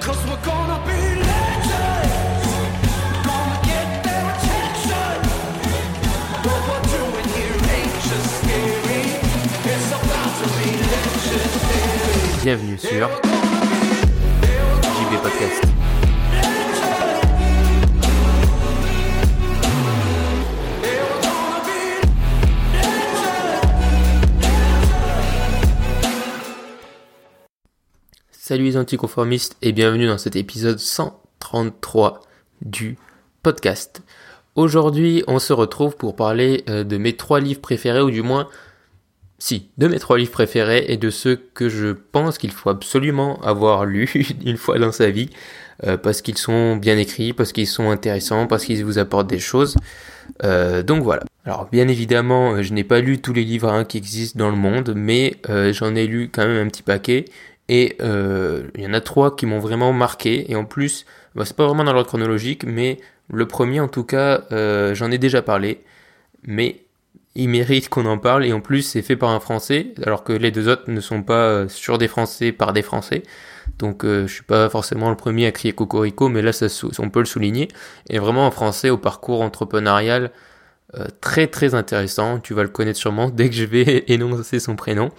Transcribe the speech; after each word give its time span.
Bienvenue 0.00 0.18
sur 0.18 0.30
We're 0.30 0.30
gonna 0.30 0.80
be 0.86 1.90
JB 14.82 15.22
Podcast. 15.22 15.79
Salut 28.50 28.64
les 28.64 28.76
anticonformistes 28.76 29.56
et 29.62 29.70
bienvenue 29.70 30.08
dans 30.08 30.18
cet 30.18 30.34
épisode 30.34 30.80
133 30.80 32.20
du 32.62 32.98
podcast. 33.44 34.02
Aujourd'hui, 34.56 35.22
on 35.28 35.38
se 35.38 35.52
retrouve 35.52 35.94
pour 35.94 36.16
parler 36.16 36.64
euh, 36.68 36.82
de 36.82 36.96
mes 36.96 37.12
trois 37.12 37.38
livres 37.38 37.60
préférés, 37.60 38.00
ou 38.00 38.10
du 38.10 38.22
moins, 38.22 38.48
si, 39.38 39.68
de 39.78 39.86
mes 39.86 40.00
trois 40.00 40.18
livres 40.18 40.32
préférés 40.32 40.84
et 40.88 40.96
de 40.96 41.10
ceux 41.10 41.36
que 41.36 41.68
je 41.68 41.92
pense 41.92 42.38
qu'il 42.38 42.50
faut 42.50 42.70
absolument 42.70 43.40
avoir 43.42 43.84
lus 43.86 44.34
une 44.44 44.56
fois 44.56 44.80
dans 44.80 44.90
sa 44.90 45.10
vie, 45.10 45.30
euh, 45.84 45.96
parce 45.96 46.20
qu'ils 46.20 46.36
sont 46.36 46.74
bien 46.74 46.98
écrits, 46.98 47.32
parce 47.32 47.52
qu'ils 47.52 47.68
sont 47.68 47.88
intéressants, 47.88 48.48
parce 48.48 48.64
qu'ils 48.64 48.84
vous 48.84 48.98
apportent 48.98 49.30
des 49.30 49.38
choses. 49.38 49.76
Euh, 50.42 50.82
donc 50.82 51.04
voilà. 51.04 51.22
Alors 51.44 51.68
bien 51.70 51.86
évidemment, 51.86 52.60
je 52.60 52.74
n'ai 52.74 52.82
pas 52.82 52.98
lu 52.98 53.20
tous 53.20 53.32
les 53.32 53.44
livres 53.44 53.68
hein, 53.68 53.84
qui 53.84 53.96
existent 53.96 54.40
dans 54.40 54.50
le 54.50 54.56
monde, 54.56 54.92
mais 54.96 55.36
j'en 55.70 55.94
ai 55.94 56.08
lu 56.08 56.30
quand 56.32 56.44
même 56.48 56.66
un 56.66 56.68
petit 56.68 56.82
paquet. 56.82 57.26
Et 57.72 57.96
euh, 58.00 58.64
il 58.74 58.82
y 58.82 58.86
en 58.86 58.92
a 58.92 59.00
trois 59.00 59.36
qui 59.36 59.46
m'ont 59.46 59.60
vraiment 59.60 59.92
marqué. 59.92 60.50
Et 60.50 60.56
en 60.56 60.64
plus, 60.64 61.06
bah, 61.36 61.44
c'est 61.44 61.56
pas 61.56 61.66
vraiment 61.66 61.84
dans 61.84 61.92
l'ordre 61.92 62.08
chronologique, 62.08 62.64
mais 62.64 62.98
le 63.32 63.46
premier 63.46 63.78
en 63.78 63.86
tout 63.86 64.02
cas, 64.02 64.42
euh, 64.50 64.92
j'en 64.96 65.12
ai 65.12 65.18
déjà 65.18 65.40
parlé. 65.40 65.84
Mais 66.42 66.82
il 67.36 67.48
mérite 67.48 67.88
qu'on 67.88 68.06
en 68.06 68.18
parle. 68.18 68.44
Et 68.44 68.52
en 68.52 68.60
plus, 68.60 68.82
c'est 68.82 69.02
fait 69.02 69.14
par 69.14 69.30
un 69.30 69.38
Français, 69.38 69.94
alors 70.04 70.24
que 70.24 70.32
les 70.32 70.50
deux 70.50 70.68
autres 70.68 70.90
ne 70.90 71.00
sont 71.00 71.22
pas 71.22 71.44
euh, 71.44 71.68
sur 71.68 71.96
des 71.96 72.08
Français 72.08 72.50
par 72.50 72.72
des 72.72 72.82
Français. 72.82 73.22
Donc 73.78 74.04
euh, 74.04 74.26
je 74.26 74.34
suis 74.34 74.42
pas 74.42 74.68
forcément 74.68 75.08
le 75.08 75.16
premier 75.16 75.46
à 75.46 75.52
crier 75.52 75.72
Cocorico, 75.72 76.28
mais 76.28 76.42
là 76.42 76.52
ça, 76.52 76.66
on 76.98 77.08
peut 77.08 77.20
le 77.20 77.26
souligner. 77.26 77.68
Et 78.08 78.18
vraiment 78.18 78.48
un 78.48 78.50
Français 78.50 78.90
au 78.90 78.98
parcours 78.98 79.42
entrepreneurial 79.42 80.32
très 81.20 81.46
très 81.46 81.76
intéressant. 81.76 82.40
Tu 82.40 82.52
vas 82.52 82.64
le 82.64 82.68
connaître 82.68 82.98
sûrement 82.98 83.30
dès 83.30 83.48
que 83.48 83.54
je 83.54 83.64
vais 83.64 84.02
énoncer 84.08 84.58
son 84.58 84.74
prénom. 84.74 85.10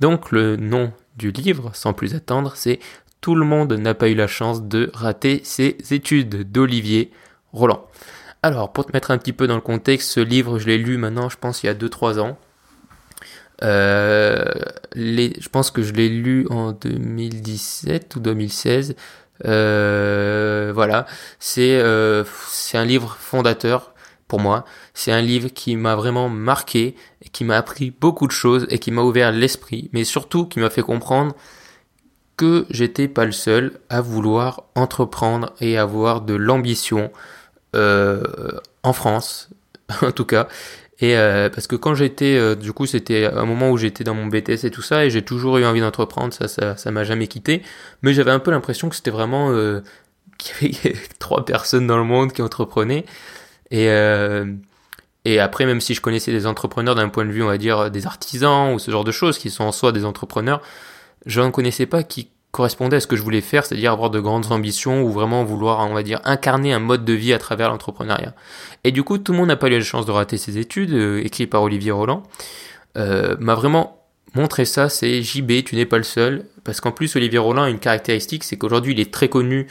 Donc 0.00 0.32
le 0.32 0.56
nom 0.56 0.90
du 1.18 1.30
livre, 1.30 1.70
sans 1.74 1.92
plus 1.92 2.14
attendre, 2.14 2.52
c'est 2.54 2.78
Tout 3.20 3.34
le 3.34 3.44
monde 3.44 3.72
n'a 3.72 3.94
pas 3.94 4.08
eu 4.08 4.14
la 4.14 4.28
chance 4.28 4.62
de 4.62 4.90
rater 4.94 5.40
ses 5.44 5.76
études 5.90 6.50
d'Olivier 6.50 7.10
Roland. 7.52 7.84
Alors, 8.42 8.72
pour 8.72 8.86
te 8.86 8.92
mettre 8.92 9.10
un 9.10 9.18
petit 9.18 9.32
peu 9.32 9.48
dans 9.48 9.56
le 9.56 9.60
contexte, 9.60 10.10
ce 10.10 10.20
livre, 10.20 10.58
je 10.58 10.66
l'ai 10.66 10.78
lu 10.78 10.96
maintenant, 10.96 11.28
je 11.28 11.36
pense, 11.36 11.62
il 11.62 11.66
y 11.66 11.68
a 11.68 11.74
2-3 11.74 12.20
ans. 12.20 12.38
Euh, 13.64 14.44
je 14.94 15.48
pense 15.48 15.72
que 15.72 15.82
je 15.82 15.92
l'ai 15.92 16.08
lu 16.08 16.46
en 16.50 16.72
2017 16.72 18.14
ou 18.16 18.20
2016. 18.20 18.94
Euh, 19.44 20.72
voilà, 20.74 21.06
euh, 21.58 22.24
c'est 22.48 22.78
un 22.78 22.84
livre 22.84 23.16
fondateur 23.18 23.92
pour 24.28 24.40
moi. 24.40 24.64
C'est 24.94 25.12
un 25.12 25.20
livre 25.20 25.48
qui 25.48 25.76
m'a 25.76 25.96
vraiment 25.96 26.28
marqué, 26.28 26.94
et 27.22 27.28
qui 27.28 27.44
m'a 27.44 27.56
appris 27.56 27.90
beaucoup 27.90 28.26
de 28.26 28.32
choses 28.32 28.66
et 28.70 28.78
qui 28.78 28.90
m'a 28.90 29.02
ouvert 29.02 29.32
l'esprit, 29.32 29.90
mais 29.92 30.04
surtout 30.04 30.46
qui 30.46 30.60
m'a 30.60 30.70
fait 30.70 30.82
comprendre 30.82 31.34
que 32.36 32.66
j'étais 32.70 33.08
pas 33.08 33.24
le 33.24 33.32
seul 33.32 33.80
à 33.88 34.00
vouloir 34.00 34.64
entreprendre 34.76 35.52
et 35.60 35.76
avoir 35.76 36.20
de 36.20 36.34
l'ambition 36.34 37.10
euh, 37.74 38.22
en 38.84 38.92
France, 38.92 39.50
en 40.02 40.12
tout 40.12 40.24
cas. 40.24 40.46
Et 41.00 41.16
euh, 41.16 41.48
parce 41.48 41.66
que 41.66 41.76
quand 41.76 41.94
j'étais, 41.94 42.36
euh, 42.36 42.56
du 42.56 42.72
coup, 42.72 42.86
c'était 42.86 43.26
un 43.26 43.44
moment 43.44 43.70
où 43.70 43.76
j'étais 43.76 44.02
dans 44.02 44.14
mon 44.14 44.26
BTS 44.26 44.64
et 44.64 44.70
tout 44.70 44.82
ça, 44.82 45.04
et 45.04 45.10
j'ai 45.10 45.22
toujours 45.22 45.58
eu 45.58 45.64
envie 45.64 45.80
d'entreprendre, 45.80 46.34
ça, 46.34 46.48
ça, 46.48 46.76
ça 46.76 46.90
m'a 46.90 47.04
jamais 47.04 47.28
quitté. 47.28 47.62
Mais 48.02 48.12
j'avais 48.12 48.32
un 48.32 48.40
peu 48.40 48.50
l'impression 48.50 48.88
que 48.88 48.96
c'était 48.96 49.10
vraiment 49.12 49.50
euh, 49.52 49.82
qu'il 50.38 50.72
y 50.72 50.78
avait 50.88 50.98
trois 51.18 51.44
personnes 51.44 51.86
dans 51.86 51.98
le 51.98 52.04
monde 52.04 52.32
qui 52.32 52.42
entreprenaient. 52.42 53.04
Et 53.70 53.88
euh, 53.88 54.46
et 55.24 55.40
après, 55.40 55.66
même 55.66 55.80
si 55.80 55.94
je 55.94 56.00
connaissais 56.00 56.32
des 56.32 56.46
entrepreneurs 56.46 56.94
d'un 56.94 57.08
point 57.08 57.26
de 57.26 57.30
vue, 57.30 57.42
on 57.42 57.48
va 57.48 57.58
dire, 57.58 57.90
des 57.90 58.06
artisans 58.06 58.72
ou 58.72 58.78
ce 58.78 58.90
genre 58.90 59.04
de 59.04 59.12
choses 59.12 59.36
qui 59.38 59.50
sont 59.50 59.64
en 59.64 59.72
soi 59.72 59.92
des 59.92 60.04
entrepreneurs, 60.04 60.62
je 61.26 61.40
ne 61.40 61.50
connaissais 61.50 61.86
pas 61.86 62.02
qui 62.02 62.30
correspondait 62.50 62.96
à 62.96 63.00
ce 63.00 63.06
que 63.06 63.16
je 63.16 63.22
voulais 63.22 63.40
faire, 63.40 63.66
c'est-à-dire 63.66 63.92
avoir 63.92 64.10
de 64.10 64.20
grandes 64.20 64.50
ambitions 64.52 65.02
ou 65.02 65.12
vraiment 65.12 65.44
vouloir, 65.44 65.80
on 65.80 65.92
va 65.92 66.02
dire, 66.02 66.20
incarner 66.24 66.72
un 66.72 66.78
mode 66.78 67.04
de 67.04 67.12
vie 67.12 67.32
à 67.32 67.38
travers 67.38 67.68
l'entrepreneuriat. 67.68 68.34
Et 68.84 68.92
du 68.92 69.02
coup, 69.02 69.18
tout 69.18 69.32
le 69.32 69.38
monde 69.38 69.48
n'a 69.48 69.56
pas 69.56 69.68
eu 69.68 69.72
la 69.72 69.80
chance 69.80 70.06
de 70.06 70.12
rater 70.12 70.38
ses 70.38 70.56
études, 70.58 70.92
euh, 70.92 71.22
écrit 71.22 71.46
par 71.46 71.62
Olivier 71.62 71.92
Roland, 71.92 72.22
euh, 72.96 73.36
m'a 73.38 73.54
vraiment 73.54 74.06
montré 74.34 74.64
ça, 74.64 74.88
c'est 74.88 75.22
JB, 75.22 75.64
tu 75.64 75.76
n'es 75.76 75.84
pas 75.84 75.98
le 75.98 76.04
seul, 76.04 76.46
parce 76.64 76.80
qu'en 76.80 76.92
plus, 76.92 77.16
Olivier 77.16 77.38
Roland 77.38 77.64
a 77.64 77.70
une 77.70 77.78
caractéristique, 77.78 78.44
c'est 78.44 78.56
qu'aujourd'hui, 78.56 78.92
il 78.92 79.00
est 79.00 79.12
très 79.12 79.28
connu 79.28 79.66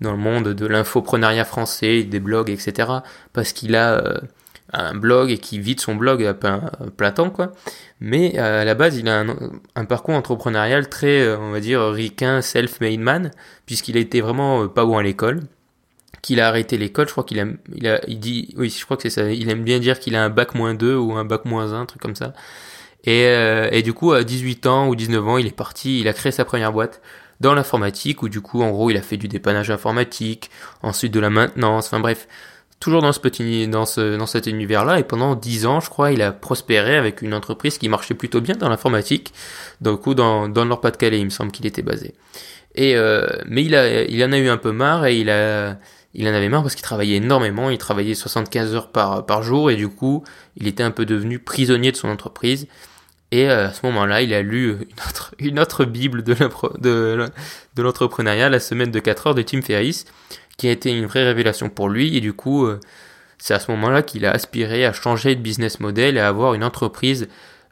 dans 0.00 0.12
le 0.12 0.18
monde 0.18 0.48
de 0.48 0.66
l'infoprenariat 0.66 1.44
français, 1.44 2.02
des 2.02 2.20
blogs, 2.20 2.50
etc., 2.50 2.88
parce 3.32 3.52
qu'il 3.52 3.76
a 3.76 3.94
euh, 3.94 4.18
un 4.72 4.94
blog 4.94 5.30
et 5.30 5.38
qui 5.38 5.58
vide 5.58 5.80
son 5.80 5.94
blog 5.94 6.24
à 6.24 6.34
plein, 6.34 6.70
à 6.80 6.90
plein 6.90 7.12
temps, 7.12 7.30
quoi. 7.30 7.52
Mais 8.00 8.38
euh, 8.38 8.62
à 8.62 8.64
la 8.64 8.74
base, 8.74 8.96
il 8.98 9.08
a 9.08 9.24
un, 9.74 9.84
parcours 9.84 10.14
entrepreneurial 10.14 10.88
très, 10.88 11.20
euh, 11.22 11.38
on 11.38 11.52
va 11.52 11.60
dire, 11.60 11.82
ricain, 11.90 12.42
self-made 12.42 13.00
man, 13.00 13.30
puisqu'il 13.66 13.96
a 13.96 14.00
été 14.00 14.20
vraiment 14.20 14.64
euh, 14.64 14.68
pas 14.68 14.84
bon 14.84 14.98
à 14.98 15.02
l'école, 15.02 15.40
qu'il 16.22 16.40
a 16.40 16.48
arrêté 16.48 16.76
l'école, 16.76 17.06
je 17.06 17.12
crois 17.12 17.24
qu'il 17.24 17.40
a, 17.40 17.46
il 17.74 17.86
a, 17.88 18.00
il 18.08 18.18
dit, 18.18 18.54
oui, 18.56 18.70
je 18.70 18.84
crois 18.84 18.96
que 18.96 19.02
c'est 19.04 19.10
ça, 19.10 19.30
il 19.30 19.48
aime 19.50 19.62
bien 19.62 19.78
dire 19.78 19.98
qu'il 19.98 20.16
a 20.16 20.24
un 20.24 20.30
bac 20.30 20.54
moins 20.54 20.74
2 20.74 20.96
ou 20.96 21.12
un 21.14 21.24
bac 21.24 21.44
moins 21.44 21.72
1, 21.72 21.80
un 21.82 21.86
truc 21.86 22.02
comme 22.02 22.16
ça. 22.16 22.32
Euh, 23.06 23.68
et 23.70 23.82
du 23.82 23.92
coup, 23.92 24.12
à 24.12 24.24
18 24.24 24.66
ans 24.66 24.88
ou 24.88 24.96
19 24.96 25.28
ans, 25.28 25.38
il 25.38 25.46
est 25.46 25.56
parti, 25.56 26.00
il 26.00 26.08
a 26.08 26.12
créé 26.12 26.32
sa 26.32 26.44
première 26.44 26.72
boîte 26.72 27.00
dans 27.40 27.54
l'informatique, 27.54 28.22
où 28.22 28.28
du 28.28 28.40
coup, 28.40 28.62
en 28.62 28.70
gros, 28.70 28.90
il 28.90 28.96
a 28.96 29.02
fait 29.02 29.16
du 29.16 29.28
dépannage 29.28 29.70
informatique, 29.70 30.50
ensuite 30.82 31.12
de 31.12 31.20
la 31.20 31.30
maintenance, 31.30 31.86
enfin 31.86 32.00
bref, 32.00 32.28
toujours 32.80 33.02
dans 33.02 33.12
ce 33.12 33.20
petit, 33.20 33.66
dans 33.68 33.86
ce, 33.86 34.16
dans 34.16 34.26
cet 34.26 34.46
univers-là, 34.46 34.98
et 34.98 35.04
pendant 35.04 35.34
10 35.34 35.66
ans, 35.66 35.80
je 35.80 35.88
crois, 35.88 36.12
il 36.12 36.22
a 36.22 36.32
prospéré 36.32 36.96
avec 36.96 37.22
une 37.22 37.34
entreprise 37.34 37.78
qui 37.78 37.88
marchait 37.88 38.14
plutôt 38.14 38.40
bien 38.40 38.56
dans 38.56 38.68
l'informatique, 38.68 39.32
du 39.80 39.96
coup, 39.96 40.14
dans, 40.14 40.48
dans 40.48 40.64
le 40.64 40.68
Nord-Pas-de-Calais, 40.68 41.18
il 41.18 41.24
me 41.24 41.30
semble 41.30 41.50
qu'il 41.50 41.66
était 41.66 41.82
basé. 41.82 42.14
Et, 42.74 42.96
euh, 42.96 43.26
mais 43.46 43.64
il 43.64 43.74
a, 43.74 44.02
il 44.04 44.22
en 44.24 44.32
a 44.32 44.38
eu 44.38 44.48
un 44.48 44.56
peu 44.56 44.72
marre, 44.72 45.06
et 45.06 45.16
il 45.16 45.30
a, 45.30 45.78
il 46.14 46.28
en 46.28 46.34
avait 46.34 46.48
marre 46.48 46.62
parce 46.62 46.74
qu'il 46.74 46.84
travaillait 46.84 47.16
énormément, 47.16 47.70
il 47.70 47.78
travaillait 47.78 48.14
75 48.14 48.74
heures 48.74 48.88
par, 48.90 49.26
par 49.26 49.42
jour, 49.42 49.70
et 49.70 49.76
du 49.76 49.88
coup, 49.88 50.22
il 50.56 50.66
était 50.66 50.82
un 50.82 50.90
peu 50.90 51.06
devenu 51.06 51.38
prisonnier 51.38 51.90
de 51.90 51.96
son 51.96 52.08
entreprise. 52.08 52.68
Et 53.34 53.50
euh, 53.50 53.66
à 53.66 53.72
ce 53.72 53.84
moment-là, 53.86 54.22
il 54.22 54.32
a 54.32 54.42
lu 54.42 54.76
une 55.40 55.58
autre, 55.58 55.84
bible 55.84 56.22
de 56.22 57.26
l'entrepreneuriat, 57.76 58.48
La 58.48 58.60
semaine 58.60 58.92
de 58.92 59.00
4 59.00 59.26
heures 59.26 59.34
de 59.34 59.42
Tim 59.42 59.60
Ferriss, 59.60 60.04
qui 60.56 60.68
a 60.68 60.70
été 60.70 60.96
une 60.96 61.06
vraie 61.06 61.24
révélation 61.24 61.68
pour 61.68 61.88
lui. 61.88 62.16
Et 62.16 62.20
du 62.20 62.32
coup, 62.32 62.64
euh, 62.64 62.78
c'est 63.38 63.52
à 63.52 63.58
ce 63.58 63.72
moment-là 63.72 64.02
qu'il 64.04 64.24
a 64.24 64.30
aspiré 64.30 64.86
à 64.86 64.92
changer 64.92 65.34
de 65.34 65.40
business 65.40 65.80
model 65.80 66.16
et 66.16 66.20
à 66.20 66.28
avoir 66.28 66.54
une 66.54 66.62
entreprise 66.62 67.26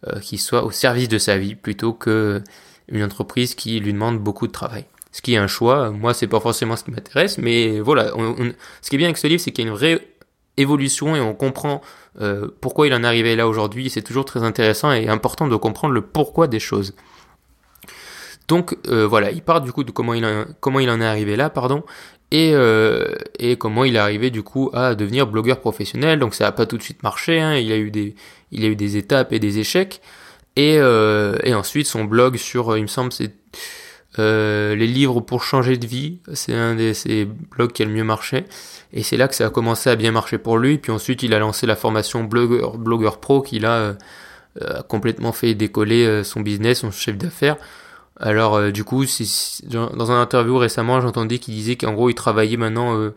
euh, 0.09 0.19
qui 0.19 0.37
soit 0.37 0.65
au 0.65 0.73
service 0.73 1.09
de 1.09 1.19
sa 1.19 1.39
vie 1.39 1.55
plutôt 1.55 1.93
que 1.93 2.43
une 2.89 3.05
entreprise 3.05 3.55
qui 3.55 3.79
lui 3.79 3.93
demande 3.93 4.19
beaucoup 4.19 4.49
de 4.49 4.53
travail. 4.53 4.87
Ce 5.13 5.23
qui 5.23 5.35
est 5.35 5.39
un 5.39 5.47
choix. 5.47 5.91
Moi, 5.93 6.13
c'est 6.13 6.27
pas 6.27 6.41
forcément 6.41 6.75
ce 6.75 6.83
qui 6.83 6.91
m'intéresse, 6.91 7.39
mais 7.39 7.79
voilà. 7.79 8.11
ce 8.81 8.91
qui 8.91 8.97
est 8.97 8.99
bien 8.99 9.07
avec 9.07 9.17
ce 9.17 9.29
livre, 9.29 9.41
c'est 9.41 9.53
qu'il 9.53 9.65
y 9.65 9.69
a 9.69 9.71
une 9.71 9.77
vraie 9.77 10.01
évolution 10.57 11.15
et 11.15 11.21
on 11.21 11.35
comprend 11.35 11.83
euh, 12.21 12.49
pourquoi 12.61 12.87
il 12.87 12.95
en 12.95 13.03
est 13.05 13.07
arrivé 13.07 13.37
là 13.37 13.49
aujourd'hui. 13.49 13.91
C'est 13.91 14.03
toujours 14.03 14.25
très 14.25 14.43
intéressant 14.43 14.93
et 14.93 15.09
important 15.09 15.49
de 15.49 15.57
comprendre 15.57 15.95
le 15.95 16.03
pourquoi 16.03 16.47
des 16.47 16.61
choses. 16.61 16.95
Donc 18.49 18.77
euh, 18.89 19.07
voilà, 19.07 19.31
il 19.31 19.43
part 19.43 19.61
du 19.61 19.73
coup 19.73 19.85
de 19.85 19.91
comment 19.91 20.15
il, 20.15 20.25
en, 20.25 20.45
comment 20.61 20.81
il 20.81 20.91
en 20.91 21.01
est 21.01 21.07
arrivé 21.07 21.37
là, 21.37 21.49
pardon, 21.49 21.85
et, 22.31 22.51
euh, 22.55 23.15
et 23.39 23.57
comment 23.57 23.85
il 23.85 23.97
est 23.97 24.01
arrivé 24.01 24.31
du 24.31 24.43
coup 24.43 24.71
à 24.75 24.95
devenir 24.95 25.27
blogueur 25.27 25.61
professionnel. 25.61 26.19
Donc 26.19 26.35
ça 26.35 26.45
n'a 26.45 26.53
pas 26.53 26.67
tout 26.67 26.77
de 26.77 26.83
suite 26.83 27.03
marché, 27.03 27.41
hein, 27.41 27.57
il, 27.57 27.73
a 27.73 27.77
eu 27.77 27.91
des, 27.91 28.15
il 28.51 28.65
a 28.65 28.69
eu 28.69 28.77
des 28.77 28.97
étapes 28.97 29.33
et 29.33 29.39
des 29.39 29.59
échecs. 29.59 30.01
Et, 30.57 30.75
et 30.75 31.55
ensuite 31.55 31.87
son 31.87 32.05
blog 32.05 32.37
sur, 32.37 32.77
il 32.77 32.83
me 32.83 32.87
semble, 32.87 33.11
c'est 33.11 33.33
euh, 34.19 34.75
les 34.75 34.87
livres 34.87 35.21
pour 35.21 35.43
changer 35.43 35.77
de 35.77 35.87
vie, 35.87 36.19
c'est 36.35 36.55
un 36.55 36.75
des 36.75 36.95
ses 36.95 37.25
blogs 37.25 37.73
qui 37.73 37.83
a 37.83 37.87
le 37.87 37.93
mieux 37.93 38.05
marché. 38.05 38.45
Et 38.93 39.03
c'est 39.03 39.17
là 39.17 39.29
que 39.29 39.35
ça 39.35 39.47
a 39.47 39.51
commencé 39.51 39.89
à 39.91 39.97
bien 39.97 40.13
marcher 40.13 40.39
pour 40.39 40.59
lui. 40.59 40.79
Puis 40.79 40.93
ensuite, 40.93 41.23
il 41.23 41.35
a 41.35 41.39
lancé 41.39 41.67
la 41.67 41.77
formation 41.77 42.25
blogueur, 42.25 42.77
blogueur 42.79 43.21
pro 43.21 43.43
qui 43.43 43.59
là 43.59 43.77
euh, 43.77 43.95
a 44.61 44.83
complètement 44.83 45.33
fait 45.33 45.55
décoller 45.55 46.05
euh, 46.07 46.25
son 46.25 46.41
business, 46.41 46.81
son 46.81 46.91
chef 46.91 47.17
d'affaires. 47.17 47.57
Alors 48.21 48.55
euh, 48.57 48.71
du 48.71 48.85
coup, 48.85 49.05
dans 49.71 50.13
un 50.13 50.21
interview 50.23 50.57
récemment, 50.59 51.01
j'entendais 51.01 51.39
qu'il 51.39 51.55
disait 51.55 51.77
qu'en 51.77 51.93
gros, 51.93 52.11
il 52.11 52.15
travaillait 52.15 52.57
maintenant 52.57 52.97
euh, 52.97 53.15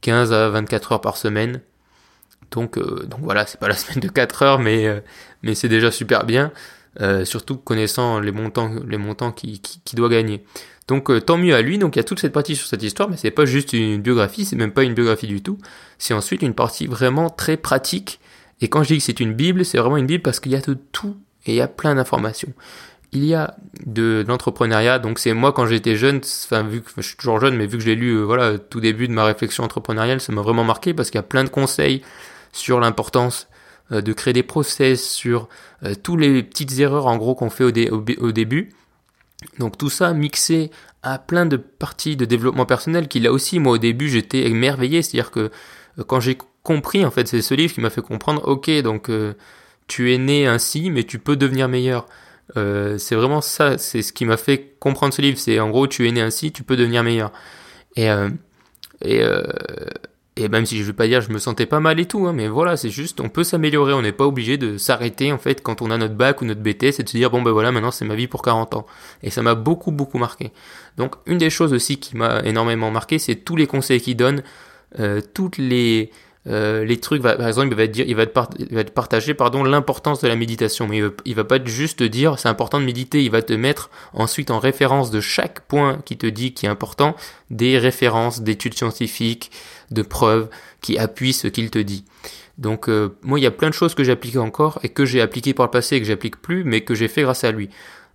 15 0.00 0.32
à 0.32 0.48
24 0.50 0.92
heures 0.92 1.00
par 1.00 1.16
semaine. 1.16 1.60
Donc, 2.50 2.78
euh, 2.78 3.06
donc 3.06 3.20
voilà, 3.20 3.46
c'est 3.46 3.60
pas 3.60 3.68
la 3.68 3.74
semaine 3.76 4.00
de 4.00 4.08
4 4.08 4.42
heures, 4.42 4.58
mais, 4.58 4.86
euh, 4.86 5.00
mais 5.42 5.54
c'est 5.54 5.68
déjà 5.68 5.90
super 5.90 6.24
bien. 6.24 6.52
Euh, 7.00 7.24
surtout 7.24 7.56
connaissant 7.56 8.18
les 8.18 8.32
montants, 8.32 8.72
les 8.84 8.98
montants 8.98 9.30
qu'il 9.30 9.60
qui, 9.60 9.80
qui 9.84 9.94
doit 9.94 10.08
gagner. 10.08 10.42
Donc 10.88 11.08
euh, 11.08 11.20
tant 11.20 11.38
mieux 11.38 11.54
à 11.54 11.62
lui. 11.62 11.78
Donc 11.78 11.94
il 11.94 11.98
y 11.98 12.00
a 12.00 12.04
toute 12.04 12.18
cette 12.18 12.32
partie 12.32 12.56
sur 12.56 12.66
cette 12.66 12.82
histoire, 12.82 13.08
mais 13.08 13.16
c'est 13.16 13.30
pas 13.30 13.44
juste 13.44 13.72
une 13.72 14.02
biographie, 14.02 14.44
c'est 14.44 14.56
même 14.56 14.72
pas 14.72 14.82
une 14.82 14.94
biographie 14.94 15.28
du 15.28 15.40
tout. 15.40 15.56
C'est 15.98 16.14
ensuite 16.14 16.42
une 16.42 16.54
partie 16.54 16.88
vraiment 16.88 17.30
très 17.30 17.56
pratique. 17.56 18.18
Et 18.60 18.68
quand 18.68 18.82
je 18.82 18.88
dis 18.88 18.98
que 18.98 19.04
c'est 19.04 19.20
une 19.20 19.32
bible, 19.32 19.64
c'est 19.64 19.78
vraiment 19.78 19.98
une 19.98 20.06
bible 20.06 20.22
parce 20.22 20.40
qu'il 20.40 20.50
y 20.50 20.56
a 20.56 20.60
de 20.60 20.74
tout 20.74 21.16
et 21.46 21.52
il 21.52 21.54
y 21.54 21.60
a 21.60 21.68
plein 21.68 21.94
d'informations. 21.94 22.52
Il 23.12 23.24
y 23.24 23.34
a 23.34 23.56
de, 23.86 24.24
l'entrepreneuriat, 24.26 24.98
donc 24.98 25.20
c'est 25.20 25.32
moi 25.32 25.52
quand 25.52 25.66
j'étais 25.66 25.96
jeune, 25.96 26.20
enfin 26.44 26.64
vu 26.64 26.80
que 26.80 26.90
je 26.96 27.02
suis 27.02 27.16
toujours 27.16 27.40
jeune, 27.40 27.56
mais 27.56 27.66
vu 27.66 27.78
que 27.78 27.84
j'ai 27.84 27.94
lu 27.94 28.10
euh, 28.10 28.22
voilà 28.22 28.58
tout 28.58 28.80
début 28.80 29.06
de 29.06 29.12
ma 29.12 29.24
réflexion 29.24 29.62
entrepreneuriale, 29.62 30.20
ça 30.20 30.32
m'a 30.32 30.42
vraiment 30.42 30.64
marqué 30.64 30.92
parce 30.92 31.10
qu'il 31.10 31.18
y 31.18 31.20
a 31.20 31.24
plein 31.24 31.44
de 31.44 31.48
conseils 31.48 32.02
sur 32.52 32.80
l'importance 32.80 33.46
de 33.90 34.12
créer 34.12 34.32
des 34.32 34.42
process, 34.42 35.08
sur 35.08 35.48
euh, 35.84 35.94
toutes 36.00 36.20
les 36.20 36.42
petites 36.42 36.78
erreurs 36.78 37.06
en 37.06 37.16
gros 37.16 37.34
qu'on 37.34 37.50
fait 37.50 37.64
au, 37.64 38.04
au, 38.20 38.32
début. 38.32 38.70
Donc 39.58 39.78
tout 39.78 39.90
ça 39.90 40.12
mixé 40.12 40.70
à 41.02 41.18
plein 41.18 41.46
de 41.46 41.56
parties 41.56 42.16
de 42.16 42.24
développement 42.24 42.66
personnel 42.66 43.08
qui 43.08 43.20
là 43.20 43.32
aussi 43.32 43.58
moi 43.58 43.72
au 43.74 43.78
début 43.78 44.08
j'étais 44.08 44.46
émerveillé, 44.48 45.02
c'est-à-dire 45.02 45.30
que 45.30 45.50
quand 46.06 46.20
j'ai 46.20 46.36
compris 46.62 47.04
en 47.04 47.10
fait 47.10 47.26
c'est 47.26 47.40
ce 47.40 47.54
livre 47.54 47.72
qui 47.72 47.80
m'a 47.80 47.88
fait 47.88 48.02
comprendre 48.02 48.46
ok 48.46 48.70
donc 48.82 49.10
tu 49.86 50.12
es 50.12 50.18
né 50.18 50.46
ainsi 50.46 50.90
mais 50.90 51.04
tu 51.04 51.18
peux 51.18 51.36
devenir 51.36 51.68
meilleur. 51.68 52.06
Euh, 52.56 52.98
c'est 52.98 53.14
vraiment 53.14 53.40
ça, 53.40 53.78
c'est 53.78 54.02
ce 54.02 54.12
qui 54.12 54.24
m'a 54.24 54.36
fait 54.36 54.74
comprendre 54.78 55.14
ce 55.14 55.22
livre. 55.22 55.38
C'est 55.38 55.60
en 55.60 55.70
gros, 55.70 55.86
tu 55.86 56.08
es 56.08 56.12
né 56.12 56.20
ainsi, 56.20 56.52
tu 56.52 56.62
peux 56.62 56.76
devenir 56.76 57.02
meilleur. 57.02 57.32
Et 57.96 58.10
euh, 58.10 58.28
et 59.02 59.22
euh, 59.22 59.44
et 60.40 60.48
même 60.48 60.66
si 60.66 60.78
je 60.78 60.84
veux 60.84 60.92
pas 60.92 61.06
dire, 61.06 61.20
je 61.20 61.30
me 61.30 61.38
sentais 61.38 61.66
pas 61.66 61.80
mal 61.80 62.00
et 62.00 62.06
tout, 62.06 62.26
hein, 62.26 62.32
mais 62.32 62.48
voilà, 62.48 62.76
c'est 62.76 62.90
juste, 62.90 63.20
on 63.20 63.28
peut 63.28 63.44
s'améliorer. 63.44 63.92
On 63.92 64.02
n'est 64.02 64.12
pas 64.12 64.26
obligé 64.26 64.56
de 64.56 64.78
s'arrêter 64.78 65.32
en 65.32 65.38
fait 65.38 65.62
quand 65.62 65.82
on 65.82 65.90
a 65.90 65.98
notre 65.98 66.14
bac 66.14 66.40
ou 66.40 66.44
notre 66.44 66.60
BTS 66.60 67.00
et 67.00 67.02
de 67.02 67.08
se 67.08 67.16
dire 67.16 67.30
bon 67.30 67.42
ben 67.42 67.50
voilà, 67.50 67.72
maintenant 67.72 67.90
c'est 67.90 68.04
ma 68.04 68.14
vie 68.14 68.26
pour 68.26 68.42
40 68.42 68.74
ans. 68.74 68.86
Et 69.22 69.30
ça 69.30 69.42
m'a 69.42 69.54
beaucoup 69.54 69.92
beaucoup 69.92 70.18
marqué. 70.18 70.52
Donc 70.96 71.14
une 71.26 71.38
des 71.38 71.50
choses 71.50 71.72
aussi 71.72 71.98
qui 71.98 72.16
m'a 72.16 72.40
énormément 72.44 72.90
marqué, 72.90 73.18
c'est 73.18 73.36
tous 73.36 73.56
les 73.56 73.66
conseils 73.66 74.00
qu'il 74.00 74.16
donne, 74.16 74.42
toutes 75.34 75.58
les 75.58 76.10
euh, 76.46 76.84
les 76.84 76.98
trucs, 76.98 77.20
par 77.20 77.46
exemple, 77.46 77.68
il 77.70 77.76
va 77.76 77.86
te 77.86 77.92
dire, 77.92 78.06
il 78.08 78.16
va 78.16 78.26
te, 78.26 78.90
partager, 78.90 79.34
pardon, 79.34 79.62
l'importance 79.62 80.22
de 80.22 80.28
la 80.28 80.36
méditation, 80.36 80.88
mais 80.88 80.98
il 81.26 81.34
va, 81.34 81.42
va 81.42 81.44
pas 81.44 81.64
juste 81.64 81.98
te 81.98 82.04
dire 82.04 82.38
c'est 82.38 82.48
important 82.48 82.80
de 82.80 82.86
méditer, 82.86 83.22
il 83.22 83.30
va 83.30 83.42
te 83.42 83.52
mettre 83.52 83.90
ensuite 84.14 84.50
en 84.50 84.58
référence 84.58 85.10
de 85.10 85.20
chaque 85.20 85.60
point 85.60 86.00
qui 86.06 86.16
te 86.16 86.26
dit 86.26 86.54
qui 86.54 86.64
est 86.64 86.70
important, 86.70 87.14
des 87.50 87.78
références 87.78 88.40
d'études 88.40 88.74
scientifiques, 88.74 89.50
de 89.90 90.02
preuves 90.02 90.48
qui 90.80 90.98
appuient 90.98 91.34
ce 91.34 91.46
qu'il 91.46 91.70
te 91.70 91.78
dit. 91.78 92.04
Donc 92.56 92.88
euh, 92.88 93.16
moi, 93.22 93.38
il 93.38 93.42
y 93.42 93.46
a 93.46 93.50
plein 93.50 93.68
de 93.68 93.74
choses 93.74 93.94
que 93.94 94.04
j'applique 94.04 94.36
encore 94.36 94.78
et 94.82 94.88
que 94.88 95.04
j'ai 95.04 95.20
appliquées 95.20 95.54
par 95.54 95.66
le 95.66 95.70
passé 95.70 95.96
et 95.96 96.00
que 96.00 96.06
j'applique 96.06 96.40
plus, 96.40 96.64
mais 96.64 96.82
que 96.82 96.94
j'ai 96.94 97.08
fait 97.08 97.22
grâce 97.22 97.44
à 97.44 97.52
lui. 97.52 97.68